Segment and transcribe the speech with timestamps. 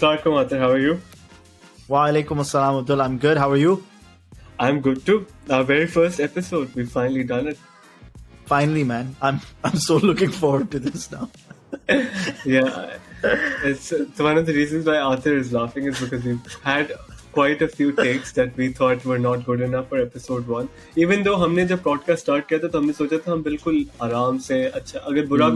[0.00, 0.98] Assalamualaikum, how are you?
[1.86, 3.02] Waalaikum assalam, Abdul.
[3.02, 3.36] I'm good.
[3.36, 3.84] How are you?
[4.58, 5.26] I'm good too.
[5.50, 7.58] Our very first episode, we've finally done it.
[8.46, 9.14] Finally, man.
[9.20, 11.28] I'm I'm so looking forward to this now.
[12.46, 12.96] yeah,
[13.62, 16.92] it's, it's, one of the reasons why Aatir is laughing is because we've had
[17.32, 20.70] quite a few takes that we thought were not good enough for episode one.
[20.96, 24.38] Even though हमने जब started start किया था तो हमने सोचा था हम बिल्कुल आराम
[24.48, 25.48] से अच्छा अगर बुरा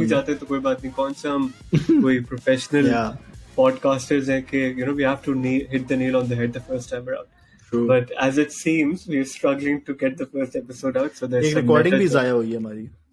[1.73, 2.25] hmm.
[2.33, 2.87] professional.
[2.87, 6.61] yeah podcasters like you know we have to hit the nail on the head the
[6.61, 7.27] first time around.
[7.75, 7.89] True.
[7.89, 11.95] but as it seems we're struggling to get the first episode out so there's recording
[11.95, 12.37] bhi zaya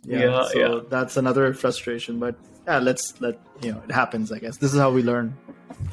[0.03, 0.79] yeah, yeah so yeah.
[0.89, 2.35] that's another frustration but
[2.67, 4.57] yeah let's let you know it happens i guess.
[4.57, 5.35] This is how we learn.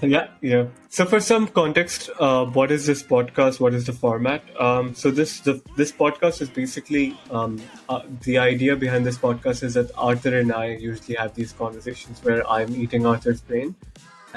[0.02, 0.66] Yeah yeah.
[0.90, 3.60] So for some context uh, what is this podcast?
[3.60, 4.42] What is the format?
[4.60, 9.62] Um, so this the, this podcast is basically um, uh, the idea behind this podcast
[9.62, 13.74] is that aatir and i usually have these conversations where i'm eating aatir's brain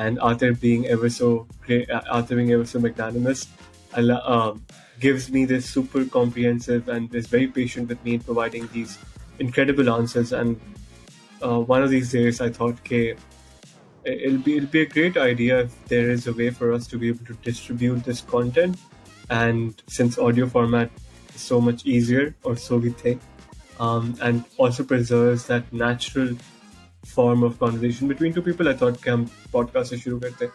[0.02, 1.30] and Aatir being ever so
[1.66, 3.48] great, uh, Aatir being ever so magnanimous,
[4.36, 4.64] um,
[5.00, 8.98] gives me this super comprehensive and is very patient with me in providing these
[9.40, 10.34] incredible answers.
[10.34, 10.60] And
[11.42, 13.16] uh, one of these days, I thought, okay
[14.04, 16.98] it'll be it'll be a great idea if there is a way for us to
[16.98, 18.78] be able to distribute this content
[19.30, 20.90] and since audio format
[21.36, 23.22] is so much easier or so we think
[23.80, 26.36] um, and also preserves that natural
[27.15, 30.53] form of conversation between two people i thought कि हम podcast से शुरू करते हैं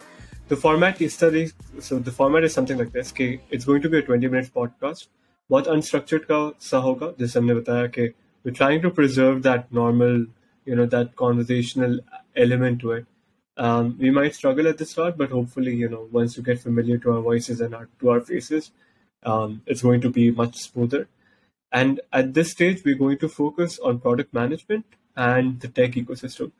[0.48, 1.44] the format is study
[1.88, 4.52] so the format is something like this कि it's going to be a 20 minutes
[4.58, 5.08] podcast
[5.50, 8.08] बहुत unstructured का सा होगा जैसे हमने बताया कि
[8.44, 10.20] we're trying to preserve that normal
[10.70, 11.98] you know that conversational
[12.46, 13.12] element to it
[13.56, 16.98] um, we might struggle at the start, but hopefully, you know, once you get familiar
[16.98, 18.72] to our voices and our, to our faces,
[19.24, 21.08] um, it's going to be much smoother.
[21.70, 24.86] And at this stage, we're going to focus on product management
[25.16, 26.50] and the tech ecosystem.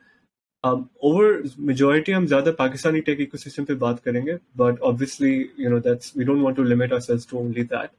[0.65, 5.81] Um, over majority, हम ज़्यादा Pakistani tech ecosystem पे बात करेंगे, but obviously, you know,
[5.81, 7.93] that's we don't want to limit ourselves to only that.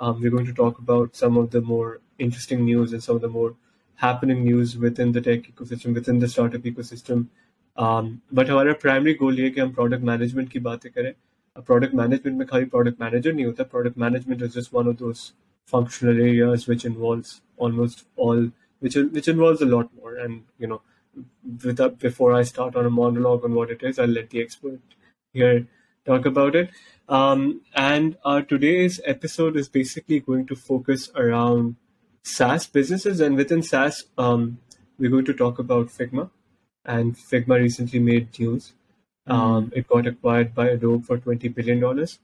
[0.00, 3.22] Um, we're going to talk about some of the more interesting news and some of
[3.22, 3.54] the more
[3.98, 7.28] happening news within the tech ecosystem, within the startup ecosystem.
[7.76, 11.12] Um, but हमारा primary goal ये है कि हम product management की बातें करें
[11.66, 15.32] product management में खाली प्रोडक्ट मैनेजर नहीं होता product management is just one of those
[15.68, 18.50] functional areas which involves almost all
[18.83, 20.15] which which involves a lot more.
[20.23, 20.81] And you know
[21.63, 24.95] without before I start on a monologue on what it is I'll let the expert
[25.31, 25.67] here
[26.05, 26.71] talk about it.
[27.07, 31.75] Um, and our today's episode is basically going to focus around
[32.23, 33.19] SaaS businesses.
[33.19, 34.59] And within SaaS um,
[34.97, 36.29] we're going to talk about Figma.
[36.85, 38.73] And Figma recently made news.
[39.25, 42.19] Um, it got acquired by Adobe for twenty billion dollars.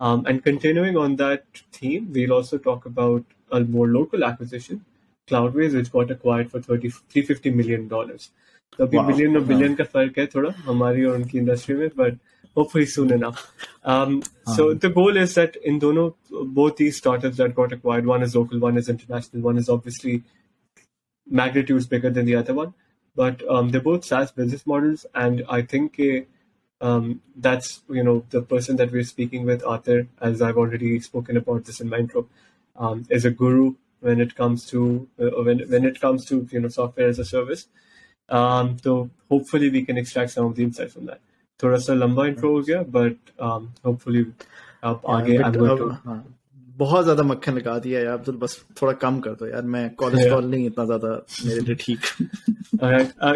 [0.00, 4.84] Um, and continuing on that theme, we'll also talk about a more local acquisition,
[5.28, 8.30] Cloudways, which got acquired for 30, 350 million dollars.
[8.78, 12.18] तो अभी million और billion का फर्क है थोड़ा हमारी और उनकी इंडस्ट्री में but
[12.56, 13.52] hopefully soon enough.
[13.84, 14.22] Um,
[14.54, 18.22] so um, the goal is that in Dono, both these startups that got acquired, one
[18.22, 20.22] is local, one is international, one is obviously
[21.26, 22.74] magnitudes bigger than the other one,
[23.16, 26.00] but um, they're both SaaS business models, and I think
[26.80, 31.36] um, that's you know the person that we're speaking with, Aatir, as I've already spoken
[31.36, 32.26] about this in my intro,
[32.76, 36.59] um, is a guru when it comes to uh, when when it comes to you
[36.59, 37.67] know software as a service.
[38.29, 41.21] Um, so hopefully we can extract some of the insight from that.
[41.63, 44.25] थोड़ा सा लंबा intro हो गया, but um, hopefully
[44.83, 46.23] आप आगे Yeah, I'm but, going uh, to हाँ,
[46.77, 50.45] बहुत ज्यादा मक्खन लगा दिया यार अब्दुल बस थोड़ा कम कर दो यार मैं कोलेस्ट्रॉल
[50.51, 51.09] नहीं इतना ज्यादा
[51.45, 52.05] मेरे लिए ठीक
[52.81, 53.09] Alright.
[53.19, 53.33] Uh,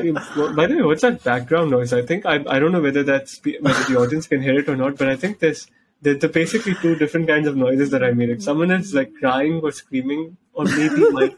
[0.58, 1.94] by the way, what's that background noise?
[1.96, 4.76] I think I I don't know whether that's whether the audience can hear it or
[4.82, 5.64] not, but I think there's
[6.08, 8.40] there's the basically two different kinds of noises that I'm hearing.
[8.46, 10.24] Someone is like crying or screaming,
[10.58, 11.38] or maybe like,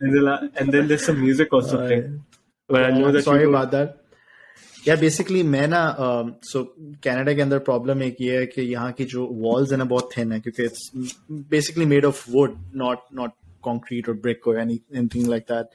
[0.00, 2.24] and, then, uh, and then there's some music also playing.
[2.70, 5.82] But I know that sorry you about that या basically मैं ना
[6.44, 6.62] सो
[7.04, 10.08] Canada के अंदर problem एक ये है कि यहाँ की जो वॉल्स है ना बहुत
[10.16, 10.90] थिन है क्योंकि it's
[11.50, 13.30] basically made of wood not not
[13.64, 15.66] concrete और ब्रिक और एनीथिंग लाइक दैट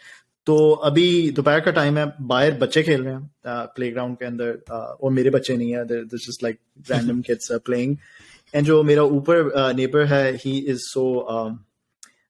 [0.48, 0.57] तो
[0.89, 5.01] अभी दोपहर का टाइम है बाहर बच्चे खेल रहे हैं प्ले ग्राउंड के अंदर uh,
[5.01, 6.59] और मेरे बच्चे नहीं है this just like
[6.92, 7.95] random kids playing
[8.54, 11.04] and जो मेरा ऊपर नेबर है he is so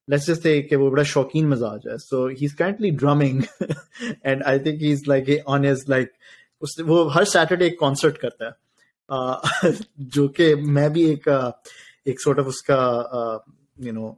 [0.08, 3.42] let's just say कि वो बड़ा शौकीन मिजाज है so he's currently drumming
[4.24, 6.14] and I think he's like on his like
[6.62, 8.52] उस वो हर सैटरडे एक कॉन्सर्ट करता है
[9.10, 9.82] uh,
[10.16, 11.52] जो कि मैं भी एक uh,
[12.06, 12.80] एक sort of उसका
[13.80, 14.08] यू नो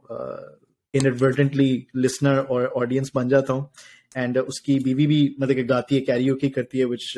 [0.93, 3.69] इनएडवर्टेंटली लिसनर और ऑडियंस बन जाता हूँ
[4.17, 7.13] एंड उसकी बीवी भी मतलब कि गाती है कैरियोकी करती है which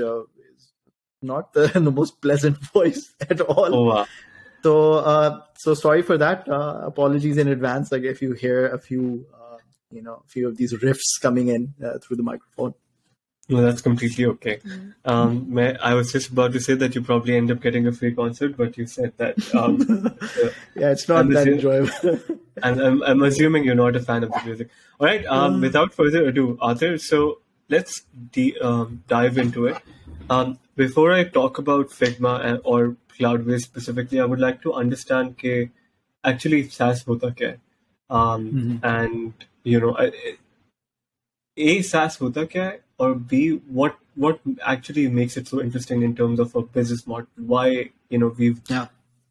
[1.24, 4.06] not the most pleasant voice at all Oh wow.
[4.63, 6.49] so, uh, so sorry for that.
[6.49, 7.93] Uh, apologies in advance.
[7.93, 9.57] Like if you hear a few, uh,
[9.91, 12.75] you know, a few of these riffs coming in uh, through the microphone.
[13.51, 14.59] No, that's completely okay.
[14.59, 14.93] Mm.
[15.07, 17.93] Um, may, I was just about to say that you probably end up getting a
[17.93, 19.37] free concert, but you said that.
[19.55, 19.79] Um,
[20.77, 21.91] yeah, it's not I'm that enjoyable.
[22.63, 24.69] and I'm, I'm, assuming you're not a fan of the music.
[25.01, 25.25] All right.
[25.25, 25.61] Um, mm.
[25.63, 27.41] Without further ado, Aatir, so
[27.71, 28.03] let's
[28.33, 29.79] de- um, dive into it.
[30.31, 35.39] Um, before I talk about Figma and, or Cloudways specifically, I would like to understand
[35.39, 35.71] ke
[36.25, 37.59] actually SaaS hota kya hai?
[38.11, 38.87] Um, mm-hmm.
[38.87, 39.33] And
[39.65, 39.97] you know,
[41.57, 42.79] a SaaS hota kya hai?
[42.99, 47.29] or B, what what actually makes it so interesting in terms of a business model?
[47.37, 48.87] Why you know we've yeah.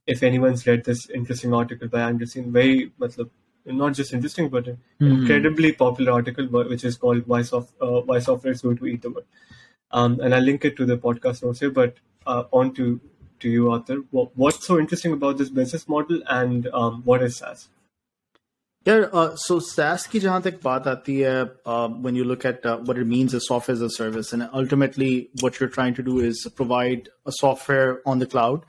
[0.05, 3.29] if anyone's read this interesting article by Andreessen, very matlab,
[3.65, 5.19] not just interesting but an mm-hmm.
[5.19, 9.01] incredibly popular article which is called Why, Soft, uh, Why Software is Going to Eat
[9.01, 9.25] the World
[9.91, 11.71] um, and I'll link it to the podcast notes here.
[11.71, 11.95] But
[12.25, 12.99] uh, on to
[13.39, 14.05] to you, Aatir.
[14.11, 17.69] What, what's so interesting about this business model, and um, what is SaaS?
[18.85, 22.65] Yeah, uh, so SaaS ki jahan tak baat aati hai, uh, when you look at
[22.65, 26.03] uh, what it means as software as a service, and ultimately what you're trying to
[26.03, 28.65] do is provide a software on the cloud,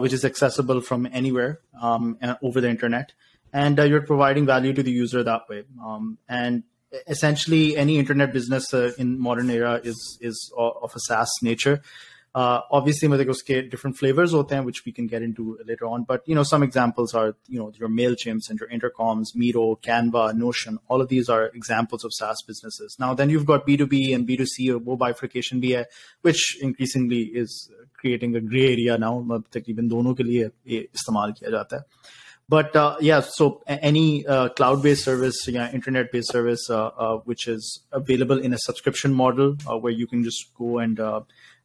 [0.00, 3.12] which is accessible from anywhere um, over the internet
[3.52, 5.64] and uh, you're providing value to the user that way.
[5.84, 6.64] Um, and
[7.07, 11.81] essentially, any internet business uh, in modern era is is of a SaaS nature.
[12.35, 16.03] Uh, obviously, मतलब उसके different flavors होते हैं, which we can get into later on.
[16.03, 20.33] But you know, some examples are you know your Mailchimps and your Intercoms, Miro, Canva,
[20.33, 20.79] Notion.
[20.87, 22.95] All of these are examples of SaaS businesses.
[22.99, 25.85] Now, then you've got B2B and B2C or वो bifurcation भी है,
[26.23, 27.69] which increasingly is
[27.99, 29.13] creating a gray area now.
[29.53, 31.83] तकरीबन दोनों के लिए ये इस्तेमाल किया जाता है.
[32.48, 37.80] But uh, yeah, so any uh, cloud-based service, yeah, internet-based service, uh, uh, which is
[37.92, 40.98] available in a subscription model, uh, where you can just go and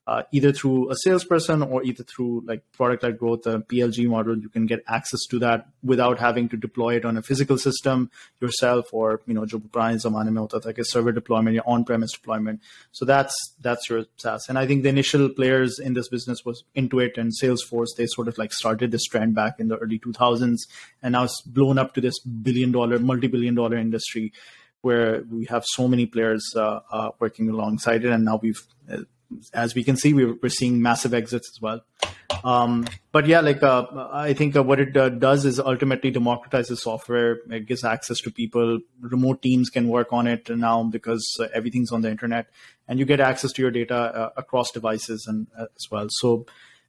[0.05, 4.37] uh, either through a salesperson or either through like product led growth, a PLG model,
[4.37, 8.11] you can get access to that without having to deploy it on a physical system
[8.41, 12.61] yourself or, you know, jo Brian or mein hota tha, server deployment, your on-premise deployment.
[12.91, 14.49] So that's, that's your SaaS.
[14.49, 17.95] And I think the initial players in this business was Intuit and Salesforce.
[17.97, 20.57] They sort of like started this trend back in the early 2000s
[21.01, 24.33] and now it's blown up to this billion dollar, multi-billion dollar industry
[24.81, 28.11] where we have so many players uh, uh, working alongside it.
[28.11, 28.61] And now we've
[28.91, 28.97] uh,
[29.53, 31.81] as we can see, we're, we're seeing massive exits as well.
[32.43, 36.79] Um, but yeah, like uh, I think uh, what it uh, does is ultimately democratizes
[36.79, 37.39] software.
[37.49, 38.79] It gives access to people.
[38.99, 42.47] Remote teams can work on it now because uh, everything's on the internet,
[42.87, 46.07] and you get access to your data uh, across devices and uh, as well.
[46.09, 46.45] So,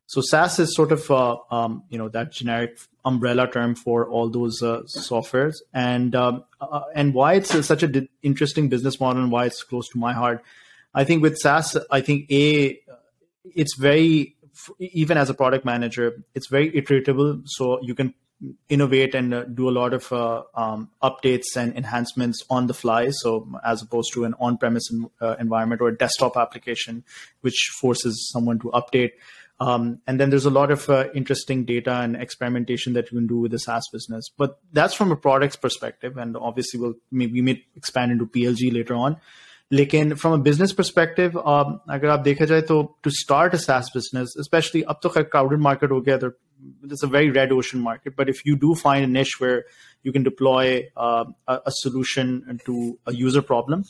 [0.06, 1.10] so SaaS is sort of
[1.52, 6.44] um, you know that generic umbrella term for all those softwares, and um,
[6.94, 10.42] and why it's such an interesting business model and why it's close to my heart
[10.94, 12.78] I think with SaaS, I think a
[13.44, 14.36] it's very
[14.78, 17.42] even as a product manager, it's very iteratable.
[17.46, 18.14] So you can
[18.68, 23.10] innovate and uh, do a lot of uh, um, updates and enhancements on the fly.
[23.10, 27.04] So as opposed to an on-premise uh, environment or a desktop application,
[27.40, 29.12] which forces someone to update.
[29.60, 33.26] Um, and then there's a lot of uh, interesting data and experimentation that you can
[33.28, 34.28] do with the SaaS business.
[34.36, 38.96] But that's from a product's perspective, and obviously we'll we may expand into PLG later
[38.96, 39.16] on.
[39.71, 44.35] लेकिन from a business perspective अगर आप देखा जाए तो to start a SaaS business,
[44.43, 46.31] especially up to a crowded market हो गया
[46.83, 48.15] it's a very red ocean market.
[48.15, 49.63] But if you do find a niche where
[50.03, 53.83] you can deploy uh, a, a, solution to a user problem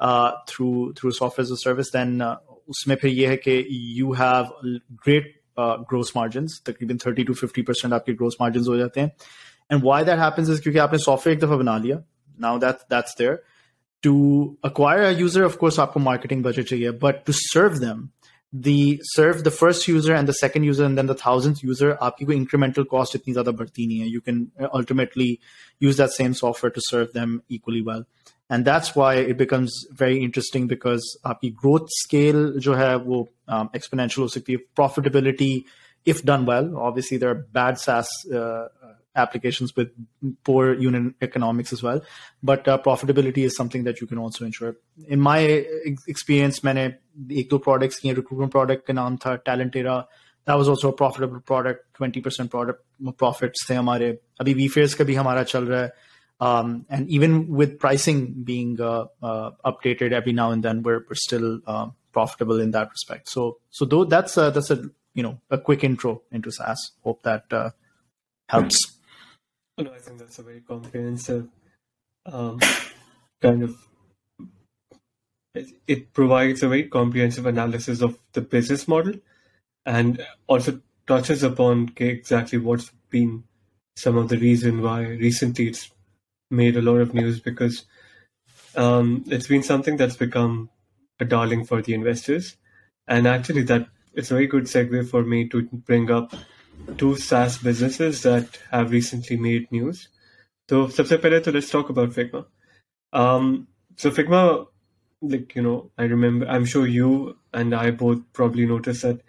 [0.00, 2.36] uh, through through software as a service, then uh,
[2.68, 3.56] उसमें फिर ये है कि
[3.98, 4.48] you have
[5.04, 5.26] great
[5.56, 9.12] uh, gross margins, तकरीबन 30 to 50 percent आपके gross margins हो जाते हैं.
[9.70, 12.02] And why that happens is क्योंकि आपने software एक दफा बना लिया.
[12.40, 13.36] Now that that's there
[14.03, 18.09] to acquire a user of course aapko marketing budget chahiye but to serve them
[18.53, 22.27] the serve the first user and the second user and then the thousandth user aapki
[22.27, 25.29] koi incremental cost itni zyada badhti nahi hai you can uh, ultimately
[25.79, 28.03] use that same software to serve them equally well.
[28.49, 33.69] And that's why it becomes very interesting because aapki growth scale jo hai wo um,
[33.79, 35.53] exponential ho sakti hai profitability
[36.13, 38.67] if done well obviously there are bad saas uh,
[39.16, 39.90] applications with
[40.44, 42.00] poor unit economics as well.
[42.42, 44.76] But uh, profitability is something that you can also ensure.
[45.08, 45.38] In my
[46.08, 46.86] experience, मैंने
[47.40, 50.04] एक दो products किए recruitment product का नाम था Talentera.
[50.46, 51.86] That was also a profitable product.
[52.00, 52.84] 20% product
[53.18, 54.18] profits थे हमारे.
[54.40, 55.92] अभी VFairs का भी हमारा चल रहा है.
[56.38, 61.14] Um, and even with pricing being uh, uh, updated every now and then, we're, we're
[61.14, 63.30] still uh, profitable in that respect.
[63.30, 64.82] So, so though that's a, that's a
[65.14, 66.92] you know a quick intro into SaaS.
[67.02, 67.70] Hope that uh,
[68.48, 68.96] helps.
[69.77, 71.47] No, I think that's a very comprehensive
[72.25, 72.59] um,
[73.41, 73.75] kind of.
[75.53, 79.15] It, it provides a very comprehensive analysis of the business model,
[79.85, 83.43] and also touches upon exactly what's been
[83.95, 85.91] some of the reason why recently it's
[86.49, 87.85] made a lot of news because
[88.75, 90.69] um, it's been something that's become
[91.19, 92.57] a darling for the investors.
[93.07, 96.33] And actually, that it's a very good segue for me to bring up
[96.98, 100.08] two SaaS businesses that have recently made news.
[100.68, 102.44] So, सबसे पहले तो let's talk about Figma.
[103.12, 104.66] Um, so Figma,
[105.22, 106.46] like you know, I remember.
[106.48, 109.20] I'm sure you and I both probably noticed that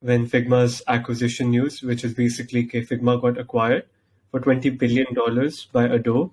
[0.00, 3.86] when Figma's acquisition news, which is basically okay, Figma got acquired
[4.30, 6.30] for twenty billion dollars by Adobe,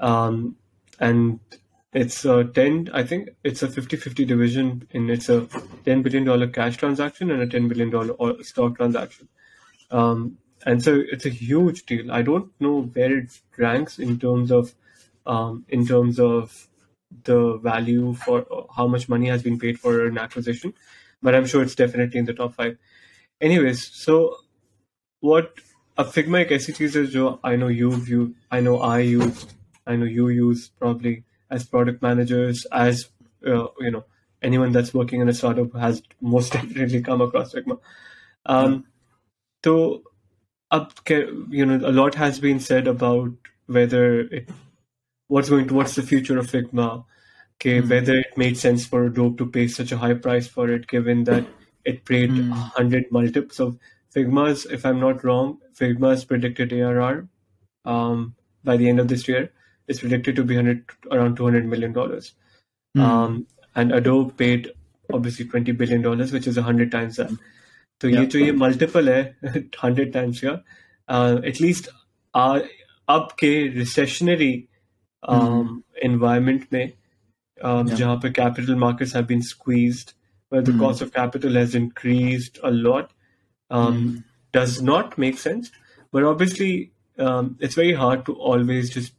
[0.00, 0.56] um,
[1.00, 1.40] and
[1.94, 5.46] it's a 10 i think it's a 50-50 division in it's a
[5.84, 9.28] 10 billion dollar cash transaction and a 10 billion dollar stock transaction
[9.90, 14.50] um, and so it's a huge deal i don't know where it ranks in terms
[14.50, 14.74] of
[15.26, 16.68] um, in terms of
[17.24, 18.44] the value for
[18.76, 20.72] how much money has been paid for an acquisition
[21.22, 22.76] but i'm sure it's definitely in the top five
[23.40, 24.36] anyways so
[25.20, 25.54] what
[25.96, 29.54] a figma एक ऐसी चीज है जो I know you've used I know I used
[29.86, 33.08] I know you use probably as product managers, as
[33.46, 34.04] uh, you know,
[34.42, 37.78] anyone that's working in a startup has most definitely come across Figma.
[38.46, 38.84] Um,
[39.63, 40.03] so,
[40.71, 43.31] up, you know, a lot has been said about
[43.67, 44.49] whether it,
[45.27, 47.05] what's going to, what's the future of Figma,
[47.57, 47.89] okay, mm-hmm.
[47.89, 51.23] whether it made sense for Adobe to pay such a high price for it, given
[51.25, 51.45] that
[51.85, 52.51] it paid mm-hmm.
[52.51, 53.77] 100 multiples of
[54.13, 57.27] Figma's, if I'm not wrong, Figma's predicted ARR
[57.85, 59.51] um, by the end of this year
[59.87, 62.33] is predicted to be 100, around 200 million dollars.
[62.95, 63.01] Mm.
[63.01, 64.71] Um, and Adobe paid
[65.11, 67.31] obviously 20 billion dollars, which is 100 times that.
[68.02, 68.20] So yeah.
[68.20, 70.62] ये जो ये multiple है 100 times का
[71.08, 71.88] uh, at least
[72.34, 72.60] uh,
[73.08, 74.68] अब के recessionary
[75.28, 75.82] um, mm.
[76.02, 76.92] environment में
[77.62, 77.96] um, yeah.
[77.96, 80.12] जहाँ पे capital markets have been squeezed,
[80.48, 80.80] where the mm.
[80.80, 83.12] cost of capital has increased a lot,
[83.70, 84.24] um, mm.
[84.52, 85.70] does not make sense.
[86.12, 89.12] But obviously, um, it's very hard to always just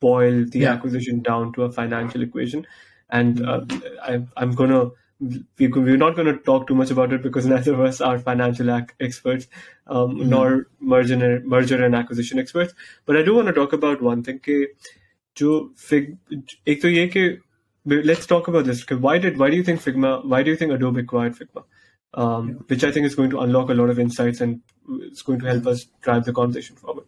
[0.00, 0.72] boil the yeah.
[0.72, 2.66] acquisition down to a financial equation.
[3.10, 3.60] And uh,
[4.02, 7.73] I, am gonna we, we're not going to talk too much about it because neither
[7.73, 9.47] of us are financial ac- experts
[9.87, 10.29] um, mm-hmm.
[10.29, 12.73] nor merger and, merger and acquisition experts.
[13.05, 14.39] But I do want to talk about one thing.
[14.39, 14.77] Ke,
[15.35, 16.17] jo fig,
[16.65, 17.41] ek to ye ke,
[17.85, 18.87] let's talk about this.
[18.89, 20.25] Why did why do you think Figma?
[20.25, 21.63] Why do you think Adobe acquired Figma?
[22.13, 22.55] Um, yeah.
[22.67, 24.61] Which I think is going to unlock a lot of insights and
[25.01, 27.05] it's going to help us drive the conversation forward.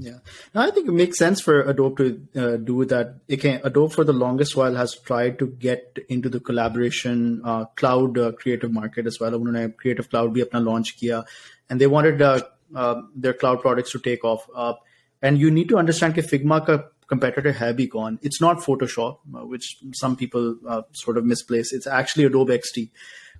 [0.00, 0.18] Yeah,
[0.54, 3.16] now, I think it makes sense for Adobe to uh, do that.
[3.28, 8.16] Again, Adobe for the longest while has tried to get into the collaboration uh, cloud
[8.16, 9.32] uh, creative market as well.
[9.32, 11.24] उन्होंने Creative Cloud भी अपना launch किया,
[11.68, 12.40] and they wanted uh,
[12.76, 14.46] uh, their cloud products to take off.
[14.54, 14.74] Uh,
[15.20, 18.18] and you need to understand that Figma का competitor है भी कौन.
[18.22, 20.54] It's not Photoshop, which some people
[20.92, 21.72] sort of misplace.
[21.72, 22.90] It's actually Adobe XD.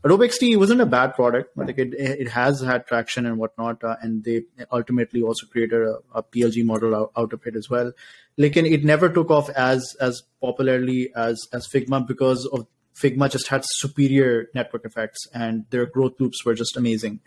[0.05, 3.81] Adobe XD wasn't a bad product, but like it, it has had traction and whatnot,
[3.83, 7.69] uh, and they ultimately also created a, a PLG model out, out, of it as
[7.69, 7.93] well.
[8.37, 13.31] Like, and it never took off as as popularly as as Figma because of Figma
[13.31, 17.21] just had superior network effects and their growth loops were just amazing.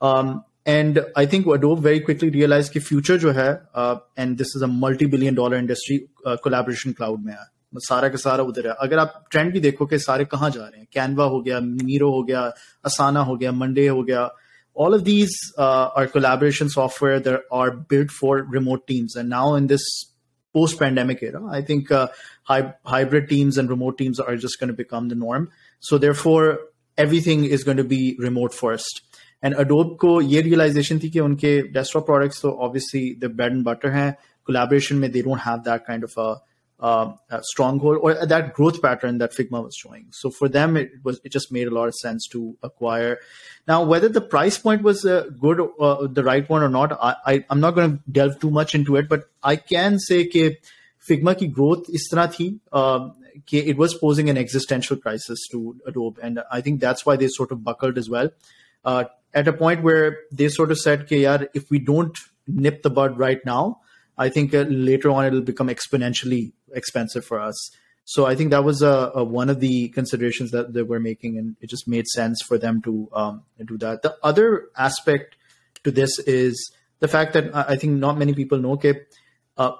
[0.00, 4.54] Um, and I think Adobe very quickly realized that future jo hai, uh, and this
[4.54, 7.46] is a multi-billion dollar industry, uh, collaboration cloud mein hai.
[7.85, 10.79] सारा का सारा उधर है अगर आप trend भी देखो कि सारे कहाँ जा रहे
[10.79, 12.41] हैं कैनवा हो गया मीरो हो गया
[12.85, 14.29] असाना हो गया मंडे हो गया
[14.79, 19.55] all of these uh, are collaboration software that are built for remote teams and now
[19.55, 19.85] in this
[20.57, 22.07] post pandemic era i think uh,
[22.51, 25.47] hy- hybrid teams and remote teams are just going to become the norm
[25.89, 26.43] so therefore
[27.05, 29.01] everything is going to be remote first
[29.41, 31.49] and adobe ko ye realization thi ki unke
[31.79, 34.13] desktop products so obviously the bread and butter hain
[34.51, 36.29] collaboration mein they don't have that kind of a
[36.82, 40.06] um, uh, stronghold or that growth pattern that Figma was showing.
[40.10, 43.20] So for them, it was it just made a lot of sense to acquire.
[43.68, 47.44] Now, whether the price point was uh, good, uh, the right one or not, I,
[47.48, 50.56] am not going to delve too much into it, but I can say that
[51.08, 52.32] Figma ki growth is tarah
[52.72, 53.14] um,
[53.52, 57.52] it was posing an existential crisis to Adobe, and I think that's why they sort
[57.52, 58.30] of buckled as well.
[58.84, 62.90] Uh, at a point where they sort of said, "Okay, if we don't nip the
[62.90, 63.81] bud right now,
[64.17, 67.71] I think uh, later on it'll become exponentially expensive for us.
[68.05, 71.37] So I think that was a, a, one of the considerations that they were making,
[71.37, 74.01] and it just made sense for them to um, do that.
[74.01, 75.35] The other aspect
[75.83, 79.05] to this is the fact that I think not many people know that
[79.57, 79.73] uh,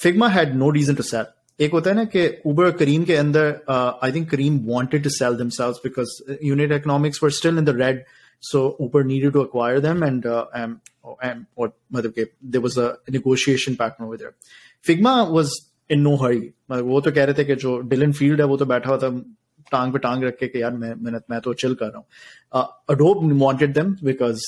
[0.00, 1.26] Figma had no reason to sell.
[1.60, 5.36] एक होता है ना कि उबर Careem के अंदर I think Careem wanted to cell
[5.38, 8.04] themselves because unit economics were still in the red
[8.40, 10.46] so Uber needed to acquire them, and uh,
[11.22, 11.72] and, and or
[12.42, 14.34] there was a negotiation partner over there.
[14.86, 16.52] Figma was in no hurry.
[16.70, 19.10] वो तो कह रहे थे कि जो Dylan field है वो तो बैठा हुआ था
[19.72, 22.66] टांग पे टांग रख के कि यार मैं मैं मैं तो चिल कर रहा हूँ
[22.90, 24.42] Adobe wanted them because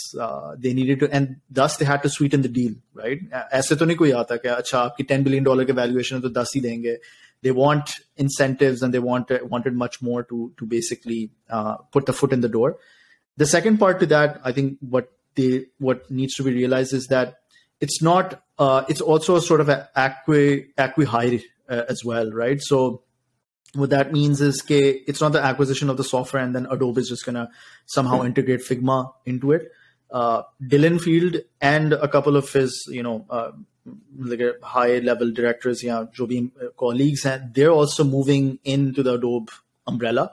[0.61, 3.85] they needed to and दस they had to sweeten the deal right ऐसे तो
[3.85, 6.61] नहीं कोई आता कि अच्छा आपकी टेन बिलियन डॉलर के वैल्यूएशन है तो दस ही
[6.61, 6.97] देंगे
[7.43, 12.12] they want incentives and they want wanted much more to to basically uh, put the
[12.12, 12.77] foot in the door.
[13.39, 17.08] The second part to that, I think, what they what needs to be realized is
[17.08, 17.39] that
[17.80, 18.42] it's not.
[18.58, 22.62] Uh, it's also a sort of an acqui acqui uh, as well, right?
[22.62, 23.04] So
[23.74, 27.01] what that means is that it's not the acquisition of the software and then Adobe
[27.01, 27.50] is just gonna
[27.86, 29.72] somehow integrate Figma into it.
[30.10, 33.51] Uh, Dylan Field and a couple of his, you know, uh,
[34.18, 39.51] like high level directors, yeah, jo uh, colleagues, and they're also moving into the Adobe
[39.88, 40.32] umbrella.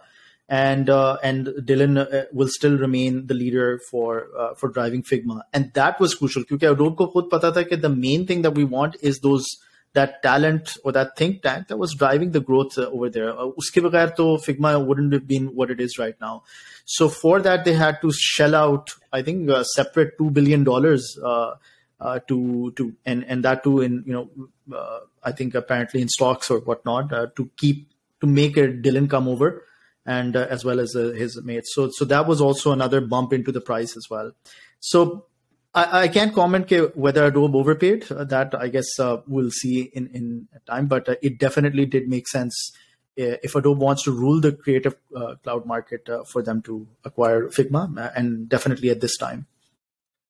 [0.49, 5.43] And uh, and Dylan uh, will still remain the leader for uh, for driving Figma,
[5.53, 8.65] and that was crucial because Adobe ko khud pata tha the main thing that we
[8.65, 9.47] want is those
[9.95, 13.31] that talent or that think tank that was driving the growth uh, over there.
[13.31, 16.43] Uh, uske bagair to Figma wouldn't have been what it is right now.
[16.85, 21.19] So for that, they had to shell out, I think, a separate two billion dollars
[21.23, 21.55] uh,
[22.01, 26.09] uh, to to and and that too in you know, uh, I think apparently in
[26.09, 27.89] stocks or whatnot uh, to keep
[28.21, 29.65] to make a Dylan come over
[30.05, 31.73] and as well as his mates.
[31.75, 34.33] So so that was also another bump into the price as well.
[34.81, 35.27] So
[35.75, 38.11] I, I can't comment whether Adobe overpaid.
[38.11, 42.09] Uh, that I guess uh, we'll see in in time, but uh, it definitely did
[42.09, 42.73] make sense
[43.19, 46.87] uh, if Adobe wants to rule the creative uh, cloud market uh, for them to
[47.05, 49.47] acquire Figma, and definitely at this time.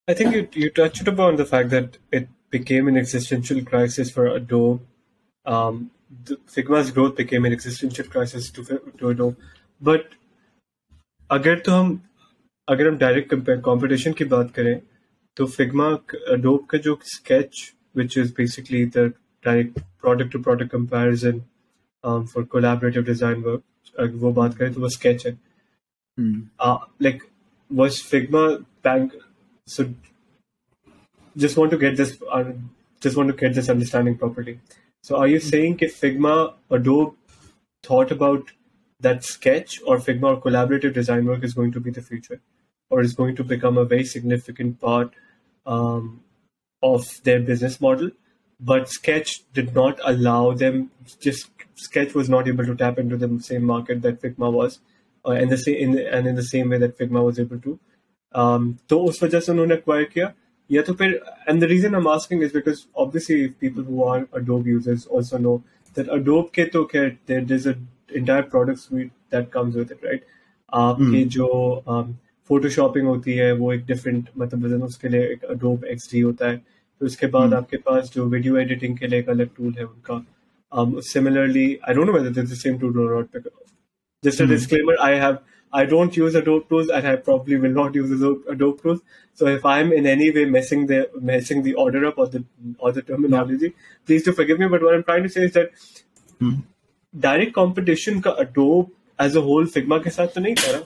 [0.09, 4.26] I think you you touched upon the fact that it became an existential crisis for
[4.26, 4.85] Adobe.
[5.45, 5.91] Um,
[6.47, 9.37] Figma's growth became an existential crisis to to Adobe,
[9.83, 10.15] but
[11.31, 12.01] अगर तो हम
[12.69, 13.35] अगर हम direct
[13.65, 14.81] competition की बात करें
[15.37, 15.91] तो Figma
[16.41, 17.62] dope का जो Sketch
[17.97, 19.12] which is basically the
[19.45, 21.41] direct product to product comparison
[22.05, 23.62] for collaborative design work
[23.99, 25.33] अगर वो बात करें तो वो स्केच है।
[27.03, 27.23] Like
[27.71, 28.47] was Figma
[28.85, 29.12] bank
[31.37, 32.12] just want to get this
[33.03, 34.59] just want to get this understanding property
[35.05, 36.35] so I you sang Figma
[36.73, 37.16] Adobe
[37.85, 38.51] thought about
[39.02, 42.41] that sketch or Figma or collaborative design work is going to be the future
[42.89, 45.13] or is going to become a very significant part
[45.65, 46.22] um,
[46.82, 48.10] of their business model.
[48.60, 50.89] But Sketch did not allow them.
[51.20, 54.80] Just Sketch was not able to tap into the same market that Figma was,
[55.26, 57.80] uh, and the same in, and in the same way that Figma was able to.
[58.34, 60.34] Um, तो उस वजह से उन्होंने acquire किया
[60.72, 64.70] या तो फिर and the reason I'm asking is because obviously people who are Adobe
[64.72, 67.88] users also know that Adobe के तो खैर there, there's an
[68.22, 70.24] entire product suite that comes with it right
[70.74, 71.30] आपके mm.
[71.34, 71.50] जो
[71.88, 72.13] um,
[72.50, 76.58] फोटोशॉपिंग होती है वो एक different मतलब उसके लिए एक अडोब एक्स होता है
[77.00, 77.58] तो उसके बाद hmm.
[77.58, 82.08] आपके पास जो वीडियो एडिटिंग के लिए एक अलग टूल है उनका similarly I don't
[82.08, 83.50] know whether this the same tool और not
[84.24, 85.38] just a disclaimer I have
[85.74, 89.02] I don't use Adobe tools, and I probably will not use Adobe tools.
[89.34, 92.41] So if I'm in any way messing the messing the order up or the
[92.80, 93.91] or the terminology, yeah.
[94.12, 94.70] please do forgive me.
[94.76, 95.76] But what I'm trying to say is that
[96.39, 96.54] hmm.
[97.20, 100.84] direct competition का Adobe as a whole Figma के साथ तो नहीं करा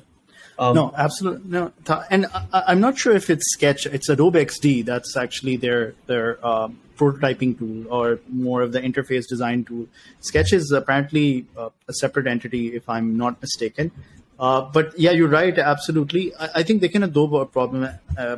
[0.60, 1.72] um, no, absolutely no.
[2.12, 3.88] And I, am not sure if it's Sketch.
[3.88, 4.86] It's Adobe XD.
[4.86, 9.88] That's actually their their um, prototyping tool or more of the interface design tool.
[10.20, 13.92] Sketch is apparently uh, a separate entity, if I'm not mistaken.
[14.40, 15.58] Uh, but yeah, you're right.
[15.58, 16.36] Absolutely.
[16.36, 17.90] I, I think they can Adobe a problem.
[18.16, 18.38] Uh,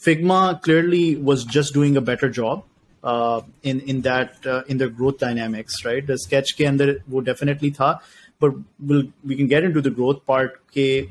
[0.00, 2.64] Figma clearly was just doing a better job.
[3.04, 6.06] Uh, in in that uh, in the growth dynamics, right?
[6.06, 8.00] The sketch के अंदर वो definitely था,
[8.40, 10.56] but we'll, we can get into the growth part.
[10.70, 11.10] Okay,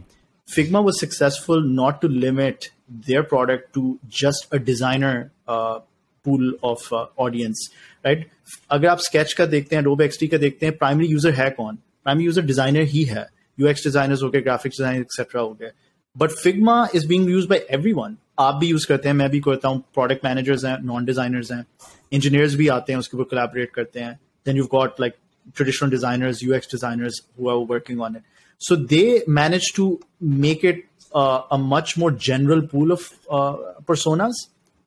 [0.55, 2.69] Figma was successful not to limit
[3.07, 5.79] their product to just a designer uh,
[6.23, 7.69] pool of uh, audience,
[8.03, 8.25] right?
[8.71, 11.77] अगर आप sketch का देखते हैं Adobe XD का देखते हैं primary user है कौन
[12.07, 13.27] primary user designer ही है
[13.61, 15.71] UX designers हो गए graphics designers etc हो गए
[16.15, 19.69] but Figma is being used by everyone आप भी यूज करते हैं मैं भी करता
[19.69, 21.65] हूँ प्रोडक्ट मैनेजर्स हैं नॉन डिजाइनर्स हैं
[22.13, 24.13] इंजीनियर्स भी आते हैं उसके ऊपर कोलैबोरेट करते हैं
[24.45, 25.13] then you got like
[25.53, 28.23] traditional designers, UX designers who are working on it.
[28.57, 34.33] So they managed to make it uh, a much more general pool of uh, personas,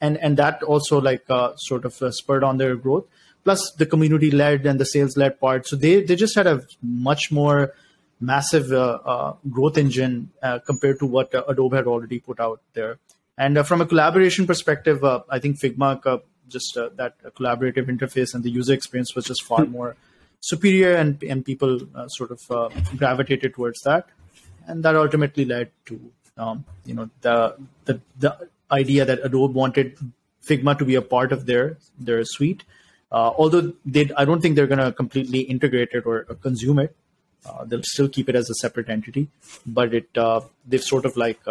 [0.00, 3.06] and and that also like uh, sort of uh, spurred on their growth.
[3.44, 5.66] Plus the community led and the sales led part.
[5.66, 7.74] So they they just had a much more
[8.20, 10.30] massive uh, uh, growth engine
[10.66, 12.98] compared to what Adobe had already put out there.
[13.37, 18.73] And from a collaboration perspective, I think Figma just that collaborative interface and the user
[18.73, 19.95] experience was just far more
[20.39, 24.07] superior and, and people uh, sort of uh, gravitated towards that.
[24.67, 25.99] And that ultimately led to
[26.37, 29.97] um, you know the, the the idea that adobe wanted
[30.43, 32.63] figma to be a part of their their suite.
[33.11, 36.95] Uh, although they i don't think they're going to completely integrate it or, consume it.
[37.45, 39.27] Uh, they'll still keep it as a separate entity.
[39.65, 41.41] But it uh, they've sort of like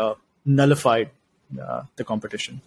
[1.51, 2.61] uh, nullified the competition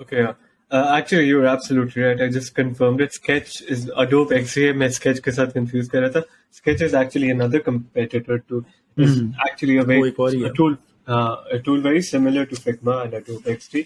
[0.00, 0.32] okay
[0.76, 2.20] Uh, actually, you're absolutely right.
[2.24, 3.12] I just confirmed it.
[3.12, 4.68] Sketch is Adobe XDA.
[4.82, 6.22] मैं Sketch के साथ confused कर रहा था.
[6.58, 8.60] Sketch is actually another competitor to.
[9.06, 9.26] Is Hmm.
[9.46, 10.52] actually a very वो एक और ही a है.
[10.60, 10.78] tool
[11.16, 13.82] uh, a tool very similar to Figma and Adobe XD,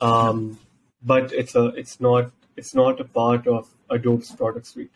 [0.00, 0.58] um,
[1.12, 4.92] but it's a it's not it's not a part of Adobe's product suite.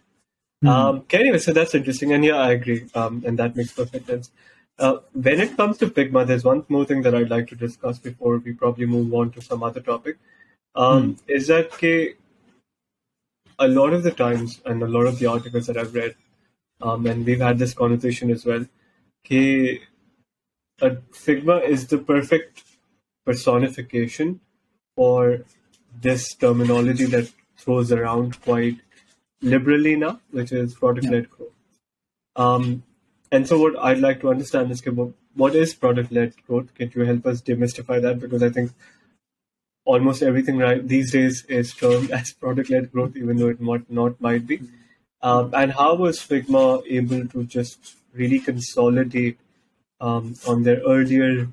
[0.65, 4.07] Um, okay, anyway, so that's interesting, and yeah, I agree, um, and that makes perfect
[4.07, 4.31] sense.
[4.80, 7.98] Uh, when it comes to Figma, there's one more thing that I'd like to discuss
[7.98, 10.18] before we probably move on to some other topic.
[10.76, 11.72] Um, Is that
[13.60, 16.16] a lot of the times, and a lot of the articles that I've read,
[16.80, 18.68] um, and we've had this conversation as well,
[20.82, 22.64] uh, Figma is the perfect
[23.26, 24.40] personification
[24.96, 25.40] for
[26.00, 28.78] this terminology that throws around quite
[29.42, 31.52] liberally now, which is product-led growth.
[32.36, 32.84] Um,
[33.32, 34.82] and so, what I'd like to understand is,
[35.36, 36.74] what- is product-led growth?
[36.76, 38.20] Can you help us demystify that?
[38.20, 38.72] Because I think
[39.86, 44.20] almost everything right these days is termed as product-led growth, even though it might not
[44.22, 44.62] might be.
[45.22, 49.40] Um, and how was Figma able to just really consolidate
[50.00, 51.48] um, on their earlier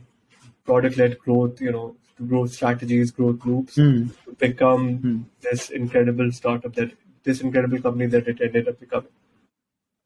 [0.64, 1.96] product-led growth, you know,
[2.28, 3.80] growth strategies, growth loops,
[4.26, 5.04] to become
[5.40, 6.92] this incredible startup that
[7.24, 9.08] this incredible company that it ended up becoming?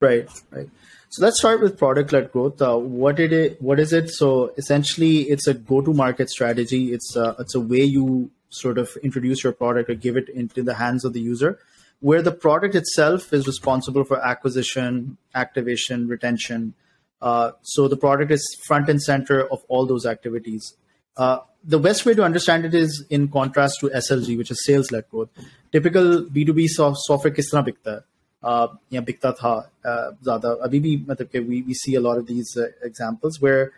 [0.00, 0.68] Right, right.
[1.08, 2.62] So let's start with product-led growth.
[2.62, 4.10] Uh, what it is, what is it?
[4.10, 6.92] So essentially, it's a go-to-market strategy.
[6.92, 10.62] It's a, it's a way you sort of introduce your product or give it into
[10.62, 11.58] the hands of the user,
[12.00, 16.74] where the product itself is responsible for acquisition, activation, retention.
[17.20, 20.74] Uh, so the product is front and center of all those activities.
[21.16, 25.08] Uh, the best way to understand it is in contrast to SLG, which is sales-led
[25.08, 25.28] growth.
[25.72, 28.00] Typical B2B software is tarah bikta hai?
[28.93, 32.27] या बिकता था uh, ज़्यादा अभी भी मतलब कि we, we see a lot of
[32.27, 33.71] these uh, examples where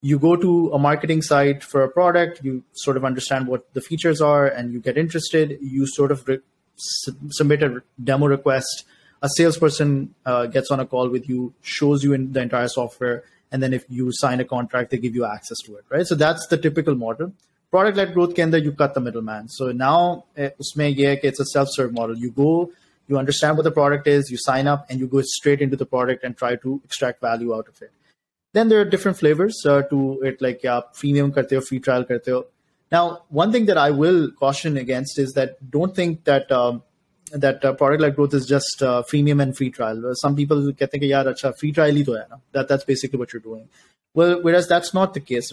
[0.00, 3.80] you go to a marketing site for a product, you sort of understand what the
[3.80, 5.58] features are, and you get interested.
[5.60, 6.38] You sort of re-
[6.76, 8.84] s- submit a demo request.
[9.22, 13.24] A salesperson uh, gets on a call with you, shows you in the entire software,
[13.50, 16.06] and then if you sign a contract, they give you access to it, right?
[16.06, 17.32] So that's the typical model.
[17.72, 19.48] Product-led growth के अंदर you cut the middleman.
[19.48, 22.16] So now eh, उसमें ये है कि it's a self-serve model.
[22.16, 22.70] You go,
[23.07, 25.85] you understand what the product is, you sign up, and you go straight into the
[25.85, 27.91] product and try to extract value out of it.
[28.53, 32.05] Then there are different flavors uh, to it, like yeah, freemium karte ho, free trial
[32.05, 32.45] karte ho.
[32.91, 36.83] Now, one thing that I will caution against is that don't think that um,
[37.31, 40.05] that uh, product like growth is just uh, freemium and free trial.
[40.05, 42.37] Uh, some people get think, yeah, acha, free trial hi to hai na.
[42.51, 43.67] That that's basically what you're doing.
[44.13, 45.51] Well, whereas that's not the case.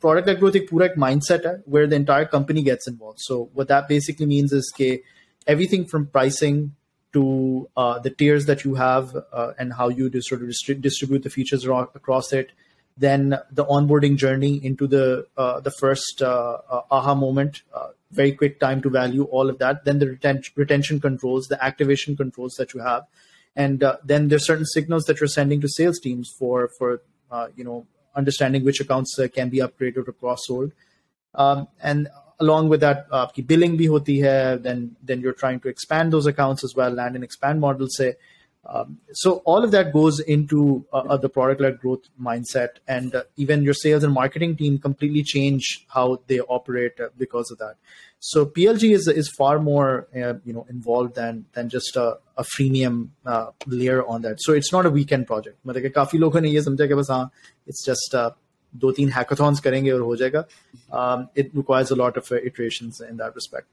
[0.00, 3.20] Product like growth, a pure mindset hai, where the entire company gets involved.
[3.20, 5.02] So what that basically means is that
[5.46, 6.74] everything from pricing
[7.12, 11.22] to uh, the tiers that you have uh, and how you sort of distri- distribute
[11.22, 12.52] the features ro- across it.
[12.96, 18.32] Then the onboarding journey into the uh, the first uh, uh, aha moment, uh, very
[18.32, 19.84] quick time to value, all of that.
[19.84, 23.04] Then the reten- retention controls, the activation controls that you have,
[23.56, 27.00] and then there's certain signals that you're sending to sales teams for for
[27.56, 30.72] you know understanding which accounts can be upgraded or cross sold.
[31.34, 32.08] Um, and
[32.41, 34.63] along with that, uh, आपकी billing भी होती है.
[34.63, 38.15] Then then you're trying to expand those accounts as well, land and expand model say.
[38.69, 43.23] Um, so all of that goes into uh, uh, the product-led growth mindset, and uh,
[43.37, 47.75] even your sales and marketing team completely change how they operate uh, because of that.
[48.19, 52.43] So PLG is is far more uh, you know involved than than just a, a
[52.43, 54.37] freemium uh, layer on that.
[54.39, 55.57] So it's not a weekend project.
[55.65, 57.29] मतलब कि काफी लोगों ने ये समझा कि बस हाँ
[57.67, 58.31] it's just uh,
[58.75, 60.45] दो तीन hackathons करेंगे और हो जाएगा.
[60.93, 63.67] Um, it requires a lot of uh, iterations in that respect.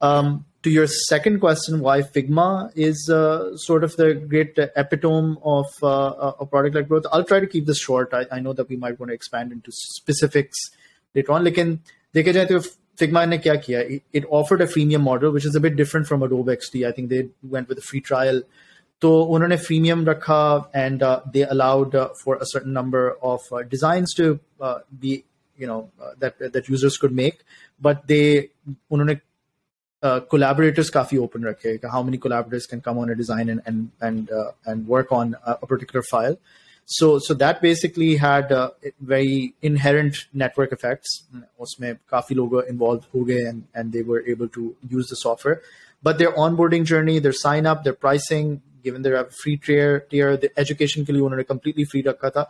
[0.00, 5.36] Um, to your second question, why Figma is uh, sort of the great uh, epitome
[5.42, 8.12] of uh, a product like growth, I'll try to keep this short.
[8.12, 10.58] I, I know that we might want to expand into specifics
[11.14, 11.44] later on.
[11.44, 11.78] लेकिन
[12.14, 12.60] देखे जाए तो
[12.98, 13.80] Figma ने क्या किया?
[13.90, 16.86] It, it offered a freemium model, which is a bit different from Adobe XD.
[16.86, 18.42] I think they went with a free trial.
[19.00, 23.62] तो उन्होंने freemium रखा and uh, they allowed uh, for a certain number of uh,
[23.62, 25.24] designs to uh, be,
[25.58, 27.44] you know, uh, that that users could make,
[27.80, 28.50] but they
[28.90, 29.20] उन्होंने
[30.02, 33.62] uh, collaborators काफी open रखे कि how many collaborators can come on a design and
[33.66, 36.36] and and uh, and work on a, a particular file.
[36.86, 41.22] So so that basically had uh, very inherent network effects.
[41.60, 45.60] उसमें काफी लोग involved हो गए and and they were able to use the software.
[46.02, 50.50] But their onboarding journey, their sign up, their pricing, given their free tier, tier the
[50.58, 52.46] education के लिए उन्होंने completely free रखा था.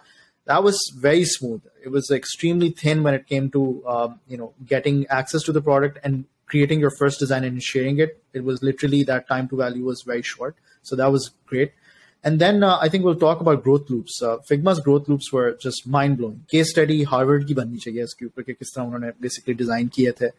[0.47, 1.63] That was very smooth.
[1.83, 5.63] It was extremely thin when it came to um, you know getting access to the
[5.63, 8.23] product and creating your first design and sharing it.
[8.33, 10.57] It was literally that time to value was very short.
[10.83, 11.73] So that was great.
[12.27, 14.23] And then uh, I think we'll talk about growth loops.
[14.23, 16.45] Uh, Figma's growth loops were just mind blowing.
[16.51, 20.13] Case study Harvard की बननी चाहिए इसके ऊपर कि किस तरह उन्होंने basically design किए
[20.21, 20.31] थे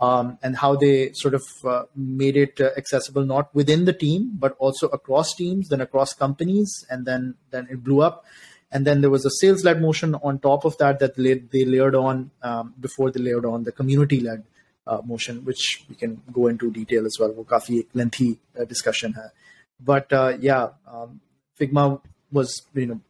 [0.00, 4.32] um, and how they sort of uh, made it uh, accessible not within the team
[4.34, 8.24] but also across teams, then across companies, and then then it blew up.
[8.72, 11.64] And then there was a sales led motion on top of that that they, they
[11.64, 14.42] layered on um, before they layered on the community led
[14.86, 17.30] uh, motion, which we can go into detail as well.
[17.30, 19.30] वो काफी lengthy uh, discussion है.
[19.80, 21.20] But uh, yeah, um,
[21.60, 22.00] Figma
[22.32, 23.00] was you know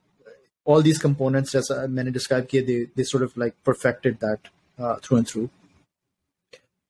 [0.65, 4.41] all these components as मैंने described किए they they sort of like perfected that
[4.79, 5.51] uh, through and through.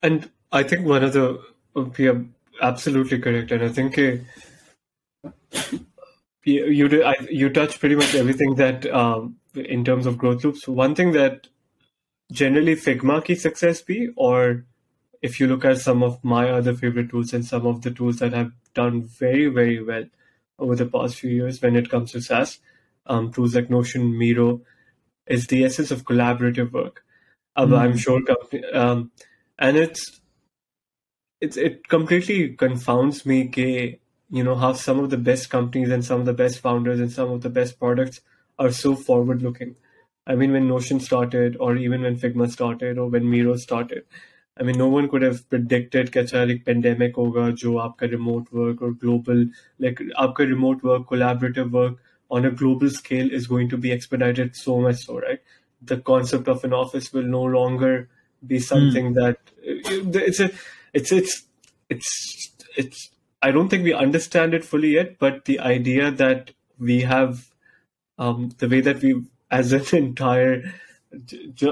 [0.02, 1.40] And I think one of the
[1.74, 2.24] are
[2.62, 4.16] absolutely correct, and I think uh,
[6.44, 10.66] you you, I, you touched pretty much everything that um, in terms of growth loops.
[10.66, 11.48] One thing that
[12.32, 14.64] generally Figma key success be, or
[15.22, 18.18] if you look at some of my other favorite tools and some of the tools
[18.18, 20.04] that have done very very well
[20.58, 22.58] over the past few years when it comes to SaaS,
[23.06, 24.62] um, tools like Notion, Miro,
[25.26, 27.04] is the essence of collaborative work.
[27.56, 28.20] mm I'm sure,
[28.72, 29.10] um,
[29.59, 30.21] and it's
[31.41, 33.47] it's it completely confounds me.
[33.47, 36.99] Ke, you know how some of the best companies and some of the best founders
[36.99, 38.21] and some of the best products
[38.59, 39.75] are so forward looking.
[40.27, 44.05] I mean, when Notion started, or even when Figma started, or when Miro started,
[44.59, 48.51] I mean, no one could have predicted कि अच्छा एक pandemic होगा जो आपका remote
[48.53, 49.45] work or global
[49.79, 51.97] like आपका remote work, collaborative work
[52.31, 55.41] on a global scale is going to be expedited so much so, right?
[55.81, 58.09] The concept of an office will no longer
[58.46, 59.14] be something mm.
[59.14, 60.50] that it's a
[60.92, 61.44] it's it's
[61.88, 63.10] it's it's
[63.42, 67.50] I don't think we understand it fully yet, but the idea that we have
[68.18, 70.74] um, the way that we, as an entire,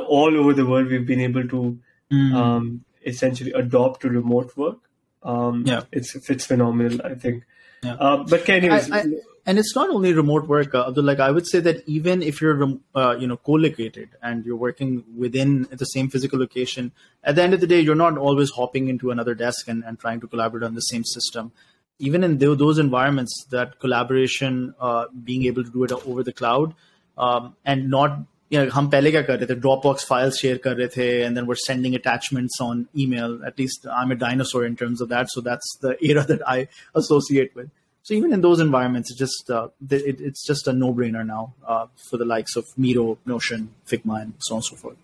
[0.09, 1.79] all over the world, we've been able to
[2.11, 2.35] mm.
[2.35, 4.79] um, essentially adopt to remote work.
[5.23, 7.05] Um, yeah, it's it's phenomenal.
[7.05, 7.45] I think.
[7.83, 7.95] Yeah.
[7.95, 9.05] Uh, but anyways, I, I,
[9.48, 10.74] and it's not only remote work.
[10.74, 14.56] Uh, like I would say that even if you're uh, you know co-located and you're
[14.56, 16.92] working within the same physical location,
[17.24, 20.00] at the end of the day, you're not always hopping into another desk and, and
[20.00, 21.52] trying to collaborate on the same system.
[22.00, 26.74] Even in those environments, that collaboration, uh, being able to do it over the cloud,
[27.18, 30.76] um, and not you know, हम पहले क्या कर रहे थे Dropbox files share कर
[30.78, 33.40] रहे थे and then we're sending attachments on email.
[33.46, 36.68] At least I'm a dinosaur in terms of that, so that's the era that I
[36.96, 37.72] associate with.
[38.09, 41.89] So even in those environments, it's just uh, it, it's just a no-brainer now uh,
[42.09, 44.97] for the likes of Miro, Notion, Figma, and so on and so forth.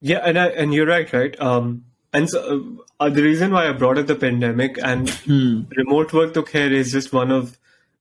[0.00, 1.40] Yeah, and I, and you're right, right?
[1.40, 5.62] Um, and so, uh, the reason why I brought up the pandemic and hmm.
[5.76, 7.58] remote work to care is just one of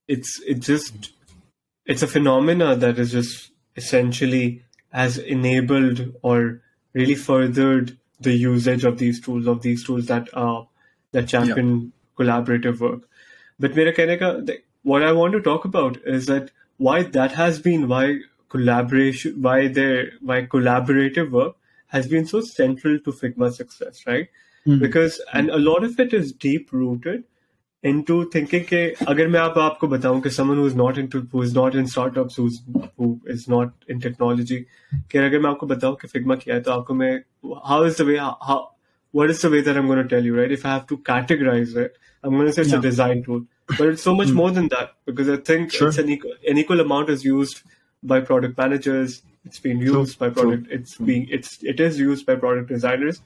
[0.08, 1.12] it's it just
[1.88, 4.64] it's a phenomena that is just essentially
[4.94, 6.62] has enabled or
[6.94, 10.68] really furthered the usage of these tools of these tools that are
[11.14, 12.24] that champion yeah.
[12.24, 13.09] collaborative work
[13.59, 17.59] but मेरा कहने का what I want to talk about is that why that has
[17.59, 21.57] been why collaboration why their why collaborative work
[21.89, 24.29] has been so central to Figma's success, right?
[24.67, 24.81] Mm-hmm.
[24.81, 27.25] Because and a lot of it is deep rooted
[27.83, 31.43] into thinking के अगर मैं आप आपको बताऊं कि someone who is not into who
[31.43, 32.61] is not in startups who's
[32.97, 34.65] who is not in technology
[35.11, 37.13] कि अगर मैं आपको बताऊं कि Figma क्या है तो आपको मैं
[37.71, 38.59] how is the way how
[39.12, 40.98] what is the way that I'm going to tell you right if I have to
[40.98, 42.80] categorize it I'm going to say it's yeah.
[42.80, 44.36] a design tool, but it's so much mm.
[44.36, 45.90] more than that because I think sure.
[45.90, 47.62] it's an equal, an equal amount is used
[48.04, 49.22] by product managers.
[49.46, 50.30] It's being used True.
[50.30, 50.66] by product.
[50.66, 50.76] True.
[50.76, 53.22] It's being it's it is used by product designers.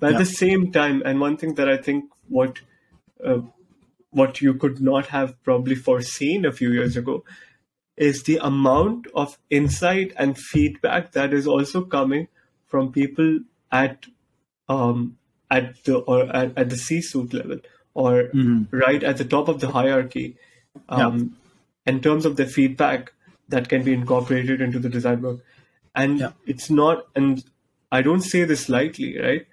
[0.00, 0.16] But yeah.
[0.16, 2.60] at the same time, and one thing that I think what
[3.24, 3.40] uh,
[4.10, 7.24] what you could not have probably foreseen a few years ago
[7.96, 12.28] is the amount of insight and feedback that is also coming
[12.66, 13.40] from people
[13.72, 14.06] at
[14.68, 15.17] um,
[15.50, 17.58] at the or at, at the C-suite level
[17.94, 18.64] or mm-hmm.
[18.76, 20.36] right at the top of the hierarchy
[20.88, 21.36] um,
[21.86, 21.92] yeah.
[21.92, 23.12] in terms of the feedback
[23.48, 25.40] that can be incorporated into the design work.
[25.94, 26.32] And yeah.
[26.46, 27.42] it's not, and
[27.90, 29.46] I don't say this lightly, right?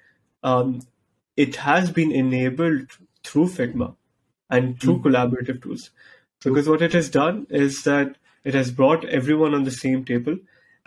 [0.43, 0.81] Um,
[1.35, 2.87] it has been enabled
[3.23, 3.95] through Figma
[4.49, 5.07] and through mm-hmm.
[5.07, 5.89] collaborative tools.
[6.43, 10.37] Because what it has done is that it has brought everyone on the same table.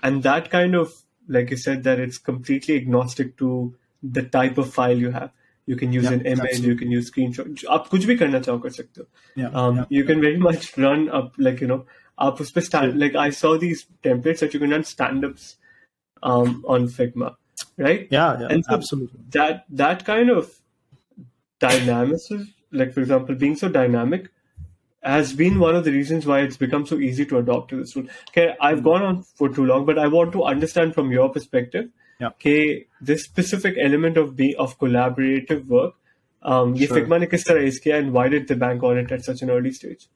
[0.00, 0.94] And that kind of,
[1.26, 5.31] like you said, that it's completely agnostic to the type of file you have
[5.65, 6.69] you can use yeah, an image absolutely.
[6.69, 9.07] you can use screenshot आप कुछ भी करना चाहो कर सकते हो
[9.41, 11.79] yeah, um, yeah, you can very much run up like you know
[12.27, 15.55] आप उस पे stand like I saw these templates that you can run stand-ups
[16.21, 17.35] um, on Figma
[17.77, 20.53] right yeah, yeah and so absolutely that that kind of
[21.59, 24.29] dynamicism like for example being so dynamic
[25.03, 27.91] has been one of the reasons why it's become so easy to adopt to this
[27.91, 28.05] tool.
[28.29, 28.83] Okay, I've mm.
[28.83, 31.89] gone on for too long, but I want to understand from your perspective
[32.21, 32.29] yeah.
[32.45, 35.93] कि this specific element of be of collaborative work
[36.45, 36.97] um, ये sure.
[36.97, 39.41] Figma ने किस तरह raise किया and why did they bank on it at such
[39.41, 40.09] an early stage?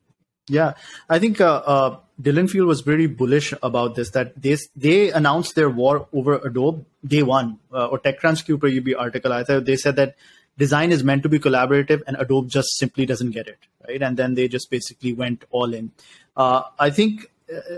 [0.49, 0.73] Yeah,
[1.09, 4.11] I think uh, uh, Dylan Field was very bullish about this.
[4.11, 8.69] That they they announced their war over Adobe day one, uh, or TechCrunch के ऊपर
[8.69, 9.65] ये भी article आया था.
[9.65, 10.15] They said that
[10.57, 14.01] design is meant to be collaborative, and Adobe just simply doesn't get it, right?
[14.01, 15.91] And then they just basically went all in.
[16.35, 17.77] Uh, I think uh,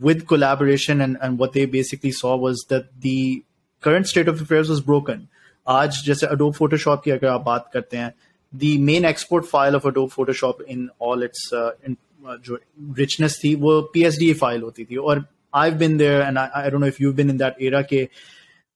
[0.00, 3.44] with collaboration and and what they basically saw was that the
[3.80, 5.28] current state of affairs was broken.
[5.68, 8.14] आज जैसे Adobe Photoshop की अगर आप बात करते हैं
[8.54, 11.96] the main export file of Adobe Photoshop in all its uh, in,
[12.28, 12.58] uh, जो
[13.00, 16.80] richness थी वो PSD file होती थी और I've been there and I, I don't
[16.80, 18.08] know if you've been in that era के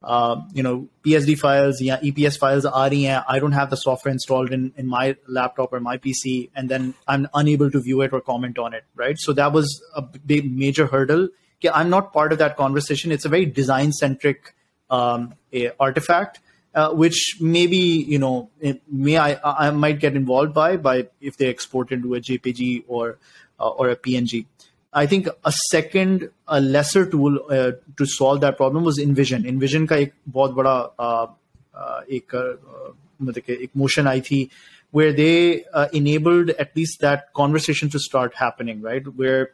[0.02, 4.14] uh, you know psd files yeah eps files are yeah i don't have the software
[4.14, 8.14] installed in, in my laptop or my pc and then i'm unable to view it
[8.14, 9.20] or comment on it right?
[9.20, 11.28] So that was a big major hurdle.
[11.60, 13.12] Yeah, i'm not part of that conversation.
[13.12, 14.56] It's a very design centric
[14.90, 15.34] um,
[15.82, 16.40] artifact
[16.76, 18.50] uh, which maybe you know
[18.92, 23.18] may I, I might get involved by by if they export into a jpg or
[23.60, 24.46] uh, or a png
[24.92, 29.46] I think a second a lesser tool uh, to solve that problem was InVision.
[29.46, 31.28] InVision का एक बहुत बड़ा uh,
[31.78, 32.36] uh, एक
[33.22, 34.50] मतलब कि एक motion आई थी
[34.92, 39.04] where they uh, enabled at least that conversation to start happening, right?
[39.16, 39.52] Where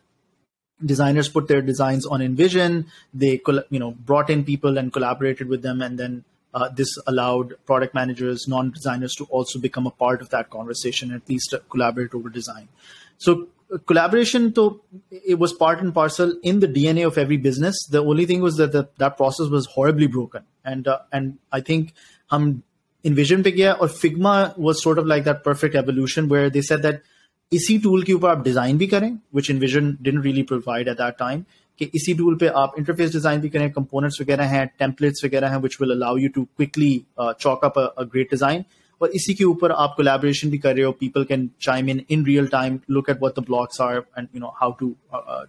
[0.84, 5.62] designers put their designs on InVision, they you know brought in people and collaborated with
[5.62, 10.30] them, and then uh, this allowed product managers, non-designers to also become a part of
[10.30, 12.70] that conversation, at least uh, collaborate over design.
[13.18, 13.50] So
[13.86, 17.86] collaboration to it was part and parcel in the dna of every business.
[17.88, 20.44] The only thing was that that process was horribly broken.
[20.64, 21.94] And uh, and i think
[22.28, 22.64] hum
[23.06, 27.04] InVision gaya or figma was sort of like that perfect evolution where they said that
[27.52, 31.20] isi tool ke upar aap design bhi karein, which InVision didn't really provide at that
[31.20, 31.46] time
[31.80, 35.92] ke isi tool pe aap interface design bhi karein, components hai, templates hai, which will
[35.92, 38.66] allow you to quickly uh, chalk up a great design.
[39.01, 42.25] और इसी के ऊपर आप collaboration भी कर रहे हो people can chime in in
[42.27, 44.95] real time look at what the blocks are and you know how to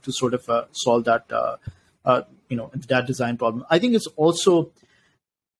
[0.06, 1.34] to sort of solve that
[2.52, 4.60] you know that design problem I think it's also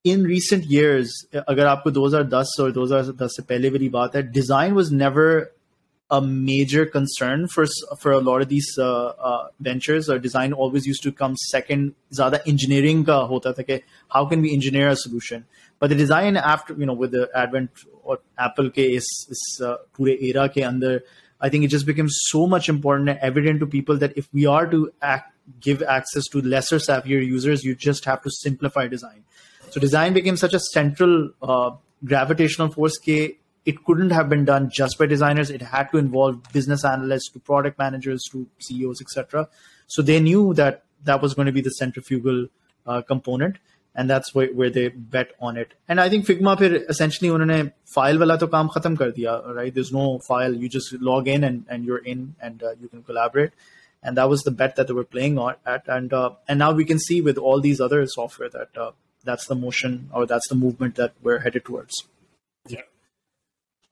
[0.06, 1.14] in recent years
[1.48, 5.46] अगर आपको 2010 और 2010 से पहले वाली बात है design was never
[6.11, 7.67] a major concern for
[7.99, 10.09] for a lot of these uh, uh, ventures.
[10.09, 11.95] Or design always used to come second.
[12.13, 15.47] Zyada engineering ka hota tha ke how can we engineer a solution?
[15.79, 17.71] But the design after you know with the advent
[18.03, 21.03] or apple ke is is uh, era ke under
[21.41, 24.47] i think it just became so much important and evident to people that if we
[24.47, 29.25] are to act, give access to lesser savvier users you just have to simplify design.
[29.71, 31.71] So design became such a central uh,
[32.05, 35.50] gravitational force ke it couldn't have been done just by designers.
[35.50, 39.48] It had to involve business analysts, to product managers, to CEOs, etc.
[39.88, 42.48] So they knew that that was going to be the centrifugal
[42.88, 43.58] uh, component,
[43.94, 45.74] and that's where, where they bet on it.
[45.88, 49.74] And I think Figma फिर essentially उन्होंने file वाला तो काम खत्म कर दिया, right?
[49.74, 50.56] There's no file.
[50.56, 53.52] You just log in and, and you're in, and uh, you can collaborate.
[54.04, 56.72] And that was the bet that they were playing on at, and uh, and now
[56.72, 58.92] we can see with all these other software that uh,
[59.24, 61.94] that's the motion or that's the movement that we're headed towards.
[62.68, 62.82] Yeah.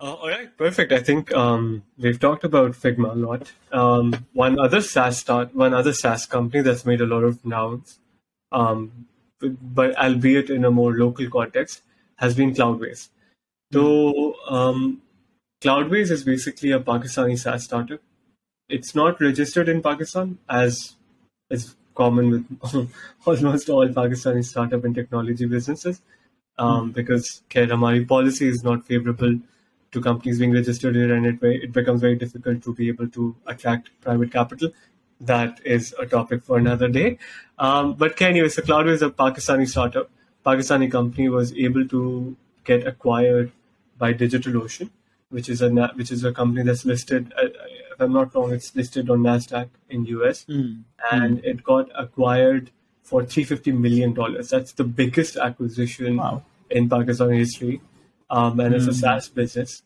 [0.05, 0.93] Uh, all right, perfect.
[0.93, 3.51] I think um, we've talked about Figma a lot.
[3.73, 8.01] Um, one other SaaS start, one other SaaS company that's made a lot of nouns,
[8.53, 9.07] um,
[9.41, 11.81] but albeit in a more local context,
[12.17, 13.09] has been Cloudways.
[13.73, 15.01] So um,
[15.63, 18.01] Cloudways is basically a Pakistani SaaS startup.
[18.69, 20.97] It's not registered in Pakistan as
[21.49, 22.91] is common with
[23.27, 26.03] almost all Pakistani startup and technology businesses,
[26.59, 29.41] um, because Khair, policy is not favorable
[29.95, 33.35] to companies being registered here, and it it becomes very difficult to be able to
[33.47, 34.73] attract private capital.
[35.21, 37.19] That is a topic for another day.
[37.59, 40.11] Um, but anyway, so Cloudways is a Pakistani startup.
[40.45, 43.53] Pakistani company was able to get acquired
[43.97, 44.91] by DigitalOcean,
[45.31, 45.71] which is a
[46.03, 47.33] which is a company that's listed.
[47.41, 47.49] Uh,
[47.95, 50.83] if I'm not wrong, it's listed on Nasdaq in US, mm.
[51.13, 51.45] and mm.
[51.45, 52.71] it got acquired
[53.03, 54.51] for 350 million dollars.
[54.51, 56.43] That's the biggest acquisition wow.
[56.71, 57.81] in Pakistani history
[58.35, 59.03] um, and it's a hmm.
[59.03, 59.83] SaaS business.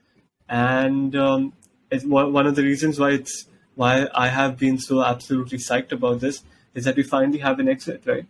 [0.48, 1.52] And um,
[1.90, 5.92] it's one, one of the reasons why it's why I have been so absolutely psyched
[5.92, 6.42] about this
[6.74, 8.26] is that we finally have an exit, right?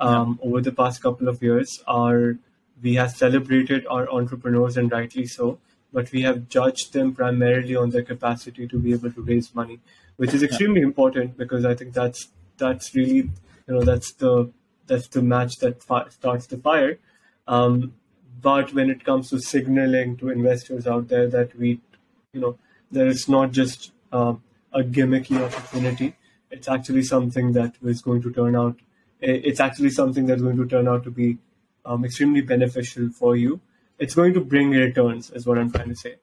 [0.00, 0.48] Um, yeah.
[0.48, 2.38] Over the past couple of years, our
[2.80, 5.58] we have celebrated our entrepreneurs and rightly so,
[5.92, 9.80] but we have judged them primarily on their capacity to be able to raise money,
[10.16, 10.86] which is extremely yeah.
[10.92, 12.28] important because I think that's
[12.58, 13.16] that's really
[13.66, 14.52] you know that's the
[14.86, 16.98] that's the match that fi- starts the fire.
[17.48, 17.94] Um,
[18.41, 21.79] but when it comes to signaling to investors out there that we,
[22.33, 22.57] you know,
[22.91, 24.33] there is not just uh,
[24.73, 26.15] a gimmicky opportunity.
[26.51, 28.79] It's actually something that is going to turn out.
[29.21, 31.37] It's actually something that's going to turn out to be
[31.85, 33.61] um, extremely beneficial for you.
[33.97, 36.15] It's going to bring returns, is what I'm trying to say.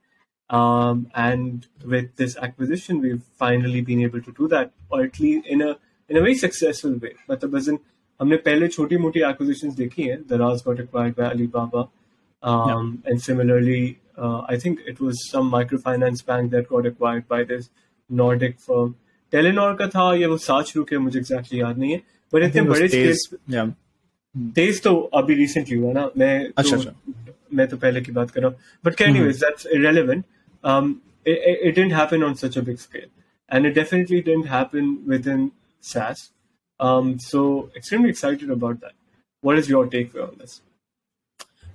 [0.50, 5.46] Um, and with this acquisition, we've finally been able to do that, or at least
[5.46, 5.78] in a
[6.08, 7.14] in a very successful way.
[7.28, 7.78] मतलब as in
[8.20, 10.26] हमने पहले छोटी मोटी acquisitions देखी हैं.
[10.26, 11.88] Daraz got acquired by Alibaba,
[12.44, 17.44] um, and similarly, uh, I think it was some microfinance bank that got acquired by
[17.44, 17.70] this
[18.10, 18.94] Nordic firm.
[19.32, 21.98] Telenor का था या वो सात शुरू किया मुझे एग्जैक्टली याद नहीं है
[22.32, 23.72] बट इतने बड़े स्केल
[24.54, 27.32] तेज तो अभी रिसेंटली हुआ ना मैं अच्छा, तो, अच्छा.
[27.54, 30.24] मैं तो पहले की बात कर रहा हूँ but anyways that's irrelevant
[30.64, 33.08] um, it, it didn't happen on such a big scale.
[33.48, 36.30] And it definitely didn't happen within SaaS.
[36.78, 38.92] Um, so extremely excited about that.
[39.42, 40.62] What is your take on this?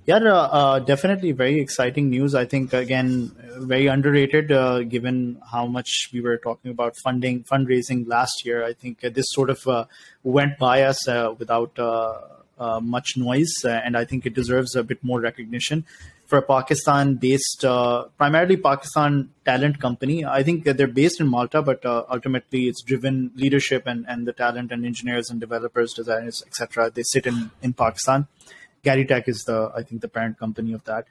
[0.06, 2.34] Yeah, uh, uh, definitely very exciting news.
[2.34, 8.08] I think again, very underrated uh, given how much we were talking about funding, fundraising
[8.08, 8.64] last year.
[8.64, 9.84] I think this sort of uh,
[10.22, 15.04] went by us uh, without uh, much noise, and I think it deserves a bit
[15.04, 15.84] more recognition
[16.26, 17.64] for a Pakistan-based,
[18.16, 20.24] primarily Pakistan talent company.
[20.24, 24.72] I think they're based in Malta, but ultimately it's driven leadership and, and the talent
[24.72, 26.90] and engineers and developers, designers, etc.
[26.90, 28.28] They sit in in Pakistan.
[28.82, 31.06] Gaditek is the I think the parent company of that.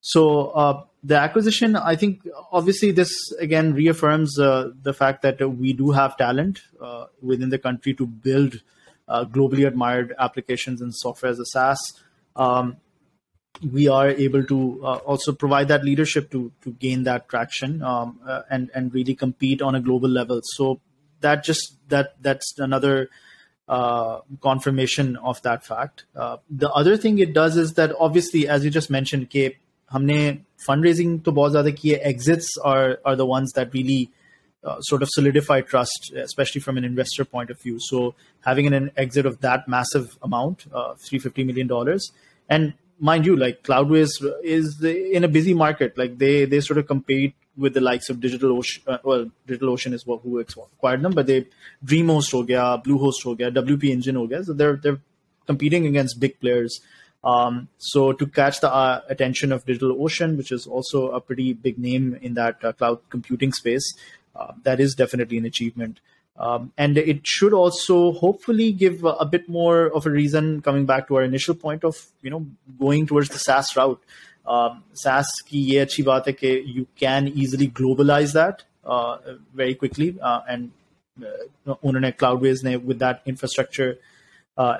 [0.00, 5.72] So uh, the acquisition, I think, obviously this again reaffirms uh, the fact that we
[5.74, 8.62] do have talent uh, within the country to build
[9.08, 11.78] uh, globally admired applications and software as a SaaS.
[12.36, 12.76] Um,
[13.72, 18.20] we are able to uh, also provide that leadership to to gain that traction um,
[18.26, 20.40] uh, and and really compete on a global level.
[20.42, 20.80] So
[21.20, 23.10] that just that that's another
[23.69, 26.05] uh, confirmation of that fact.
[26.15, 29.53] Uh, the other thing it does is that obviously, as you just mentioned, कि
[29.93, 34.09] हमने fundraising to बहुत ज़्यादा किए exits are are the ones that really
[34.63, 37.77] uh, sort of solidify trust, especially from an investor point of view.
[37.79, 42.11] So having an exit of that massive amount, uh, three fifty million dollars,
[42.49, 44.09] and mind you, like Cloudways
[44.43, 45.97] is in a busy market.
[45.97, 48.82] Like they they sort of compete with the likes of Digital Ocean.
[48.86, 51.46] Uh, well, Digital Ocean is what who acquired them, but they
[51.84, 54.42] DreamHost ho gaya, Bluehost ho WP Engine ho.
[54.42, 55.00] So they're they're
[55.46, 56.80] competing against big players.
[57.22, 61.52] Um, so to catch the uh, attention of Digital Ocean, which is also a pretty
[61.52, 63.92] big name in that uh, cloud computing space,
[64.34, 66.00] uh, that is definitely an achievement.
[66.38, 70.86] Um, and it should also hopefully give a, a, bit more of a reason coming
[70.86, 72.46] back to our initial point of you know
[72.78, 74.02] going towards the SaaS route.
[74.50, 79.16] Um, SaaS की ये अच्छी बात है कि you can easily globalize that uh,
[79.54, 80.70] very quickly uh, and
[81.18, 83.90] uh, उन्होंने cloudways ने with that infrastructure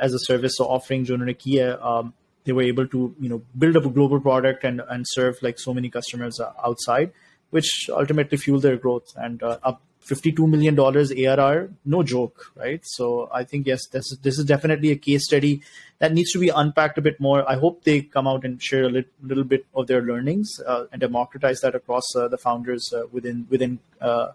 [0.07, 2.13] as a service so offering जो उन्होंने की um,
[2.45, 5.59] they were able to you know build up a global product and and serve like
[5.59, 6.41] so many customers
[6.71, 7.13] outside
[7.51, 12.81] which ultimately fuel their growth and uh, up $52 million ARR, no joke, right?
[12.85, 15.63] So I think, yes, this, this is definitely a case study
[15.99, 17.49] that needs to be unpacked a bit more.
[17.49, 20.87] I hope they come out and share a little, little bit of their learnings uh,
[20.91, 24.33] and democratize that across uh, the founders uh, within within uh,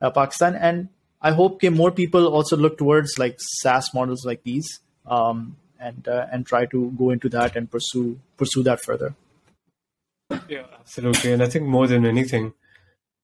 [0.00, 0.54] uh, Pakistan.
[0.54, 0.88] And
[1.22, 6.06] I hope okay, more people also look towards like SaaS models like these um, and
[6.06, 9.14] uh, and try to go into that and pursue pursue that further.
[10.48, 11.32] Yeah, absolutely.
[11.32, 12.54] And I think more than anything,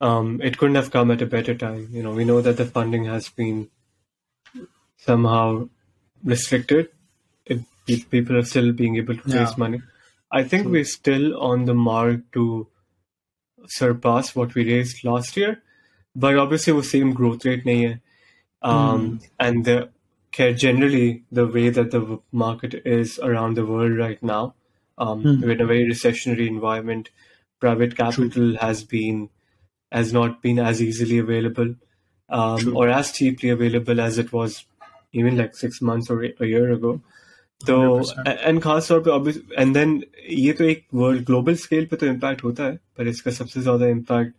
[0.01, 1.89] um, it couldn't have come at a better time.
[1.91, 3.71] You know, we know that the funding has been
[4.97, 5.69] somehow
[6.23, 6.89] restricted.
[7.47, 7.61] It,
[8.11, 9.83] people are still being able to raise money.
[10.31, 10.73] I think True.
[10.73, 12.67] we're still on the mark to
[13.67, 15.63] surpass what we raised last year,
[16.17, 17.65] but obviously the same growth rate.
[18.63, 19.29] Um, mm.
[19.39, 19.91] And the
[20.33, 24.55] generally the way that the market is around the world right now,
[24.98, 25.42] um, mm.
[25.42, 27.10] we're in a very recessionary environment.
[27.60, 28.56] Private capital True.
[28.56, 29.30] has been
[29.92, 31.76] has not been as easily available
[32.30, 34.66] um, or as cheaply available as it was
[35.12, 37.00] even like six months or a year ago.
[37.68, 37.78] तो
[38.28, 39.32] and खास तौर पे
[39.62, 43.32] and then ये तो एक world global scale पे तो impact होता है पर इसका
[43.32, 44.34] सबसे ज्यादा impact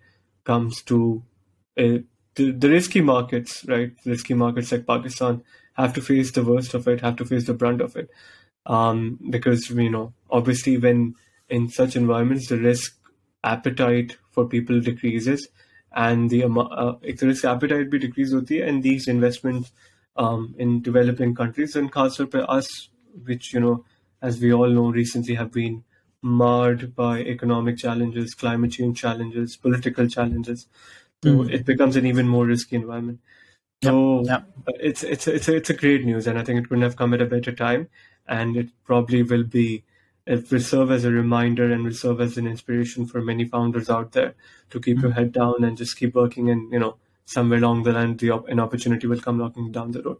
[0.46, 1.00] comes to
[2.36, 3.92] the risky markets, right?
[4.04, 5.42] Risky markets like Pakistan
[5.74, 8.10] have to face the worst of it, have to face the brunt of it.
[8.66, 11.14] Um, because, you know, obviously when
[11.48, 12.96] in such environments, the risk
[13.42, 15.48] appetite for people decreases
[15.92, 19.72] and the uh, risk appetite be decrease hoti and these investments
[20.16, 22.90] um, in developing countries and खास तौर us
[23.24, 23.84] which you know
[24.22, 25.82] as we all know recently have been
[26.22, 30.66] marred by economic challenges climate change challenges political challenges
[31.24, 31.50] so mm.
[31.50, 33.18] it becomes an even more risky environment
[33.82, 34.44] so yep.
[34.68, 34.76] Yep.
[34.80, 37.14] it's it's it's a, it's a great news and I think it couldn't have come
[37.14, 37.88] at a better time
[38.28, 39.84] and it probably will be
[40.26, 43.88] it will serve as a reminder and will serve as an inspiration for many founders
[43.90, 44.34] out there
[44.70, 45.06] to keep mm-hmm.
[45.06, 48.30] your head down and just keep working and you know somewhere along the line the
[48.48, 50.18] an opportunity will come knocking down the door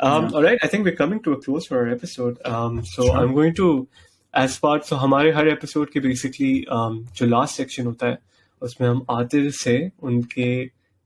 [0.00, 0.30] um, yeah.
[0.34, 3.16] all right i think we're coming to a close for our episode um, so sure.
[3.16, 3.88] i'm going to
[4.34, 8.18] as part so हमारे हर episode के basically um, जो last section होता है
[8.62, 10.48] उसमें हम आतिर से उनके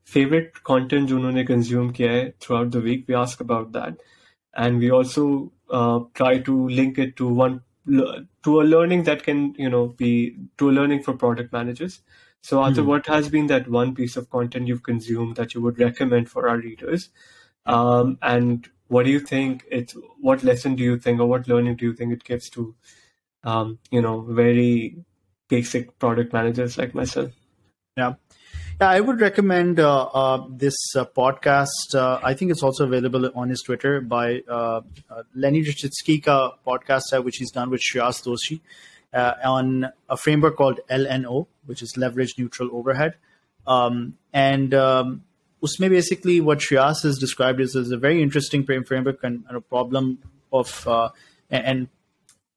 [0.07, 3.97] favourite content जो उन्होंने कंज्यूम किया है throughout the week we ask about that
[4.57, 4.89] and we
[5.70, 10.36] uh, try to link it to one to a learning that can you know be
[10.58, 12.00] to a learning for product managers.
[12.40, 12.86] So Aatir, mm.
[12.86, 16.48] what has been that one piece of content you've consumed that you would recommend for
[16.48, 17.08] our readers?
[17.66, 21.76] Um, and what do you think it's what lesson do you think or what learning
[21.76, 22.74] do you think it gives to
[23.44, 24.96] um, you know very
[25.48, 27.32] basic product managers like myself?
[27.96, 28.14] Yeah
[28.80, 31.94] yeah, I would recommend uh, uh, this uh, podcast.
[31.94, 36.52] Uh, I think it's also available on his Twitter by uh, uh, Lenny Rachitsky ka
[36.64, 38.60] podcast, which he's done with Shreyas Doshi
[39.44, 43.16] on a framework called LNO, which is Leverage Neutral Overhead.
[43.66, 45.24] Um, and um,
[45.60, 49.60] usme basically what Shreyas has described is, is a very interesting framework and, and a
[49.60, 50.18] problem
[50.52, 50.86] of
[51.50, 51.88] and, and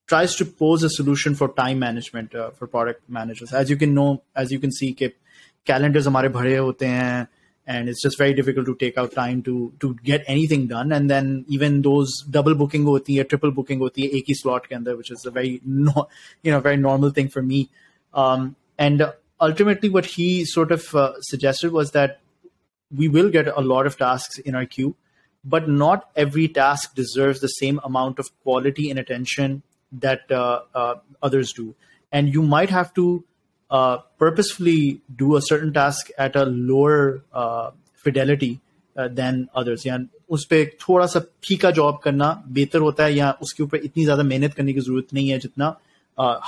[0.05, 3.53] tries to pose a solution for time management for product managers.
[3.53, 4.93] As you can know, as you can see,
[5.70, 7.26] calendars हमारे भरे होते हैं
[7.66, 11.10] and it's just very difficult to take out time to to get anything done and
[11.10, 14.76] then even those double booking hoti hai triple booking hoti hai ek hi slot ke
[14.78, 16.06] andar which is a very no,
[16.42, 17.68] you know very normal thing for me
[18.14, 19.04] um, and
[19.40, 22.20] ultimately what he sort of uh, suggested was that
[23.02, 24.94] we will get a lot of tasks in our queue
[25.44, 29.62] but not every task deserves the same amount of quality and attention
[29.92, 31.74] that uh, uh, others do
[32.12, 33.24] and you might have to
[33.70, 38.60] uh, purposefully do a certain task at a lower uh, fidelity
[38.96, 39.98] uh, than others या
[40.30, 44.22] उस पर थोड़ा सा फीका job करना बेहतर होता है या उसके ऊपर इतनी ज़्यादा
[44.22, 45.76] मेहनत करने की ज़रूरत नहीं है जितना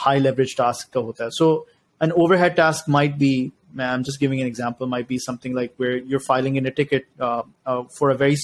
[0.04, 1.66] हाई लेवरेज टास्क का होता है सो
[2.00, 5.96] an overhead task might be I'm just giving an example might be something like where
[5.96, 8.36] you're filing in a ticket uh, uh, for a very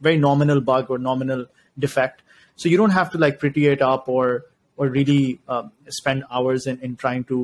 [0.00, 1.46] very nominal bug or nominal
[1.78, 2.22] defect
[2.56, 4.26] so you don't have to like pretty it up or
[4.76, 7.40] or really uh, spend hours in, in trying to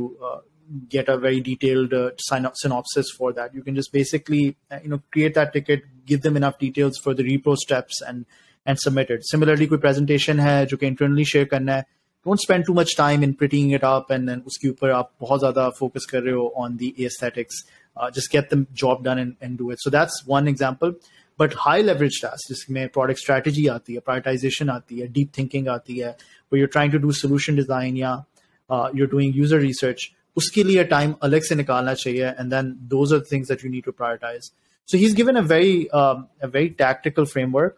[0.88, 3.54] get a very detailed uh, synopsis for that.
[3.54, 7.14] You can just basically, uh, you know, create that ticket, give them enough details for
[7.14, 8.26] the repro steps, and
[8.64, 9.26] and submit it.
[9.26, 11.84] Similarly, कोई presentation है जो कि internally share करना है,
[12.24, 15.40] don't spend too much time in prettying it up and then उसके ऊपर आप बहुत
[15.40, 17.62] ज़्यादा focus कर रहे हो on the aesthetics.
[17.96, 19.80] Uh, just get the job done and, and do it.
[19.80, 20.94] So that's one example.
[21.38, 25.98] But high leverage tasks, जिसमें product strategy आती है, prioritization आती है, deep thinking आती
[25.98, 26.16] है,
[26.48, 28.24] where you're trying to do solution design या
[28.70, 33.13] uh, you're doing user research उसके time time अलग से निकालना चाहिए and then those
[33.13, 34.51] are things that you need to prioritize.
[34.85, 37.77] So he's given a very, very a very tactical framework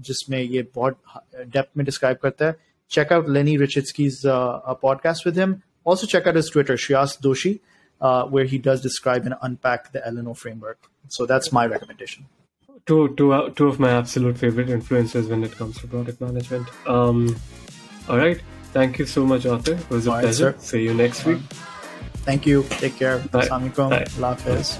[0.00, 0.96] जिसमें ये बहुत
[1.46, 5.62] depth में describe करता है check out Lenny Rachitsky's uh, uh podcast with him.
[5.84, 7.60] Also, check out his Twitter, Shreyas Doshi,
[8.00, 10.78] uh, where he does describe and unpack the LNO framework.
[11.08, 12.26] So that's my recommendation.
[12.86, 16.68] Two, two, uh, two of my absolute favorite influences when it comes to product management.
[16.86, 17.36] Um,
[18.08, 18.40] all right.
[18.72, 19.78] Thank you so much, Aatir.
[19.78, 20.46] It was a all pleasure.
[20.46, 21.40] Right, See you next week.
[22.28, 22.68] Thank you.
[22.76, 23.24] Take care.
[23.32, 23.88] Assalamualaikum.
[24.20, 24.76] Hafiz.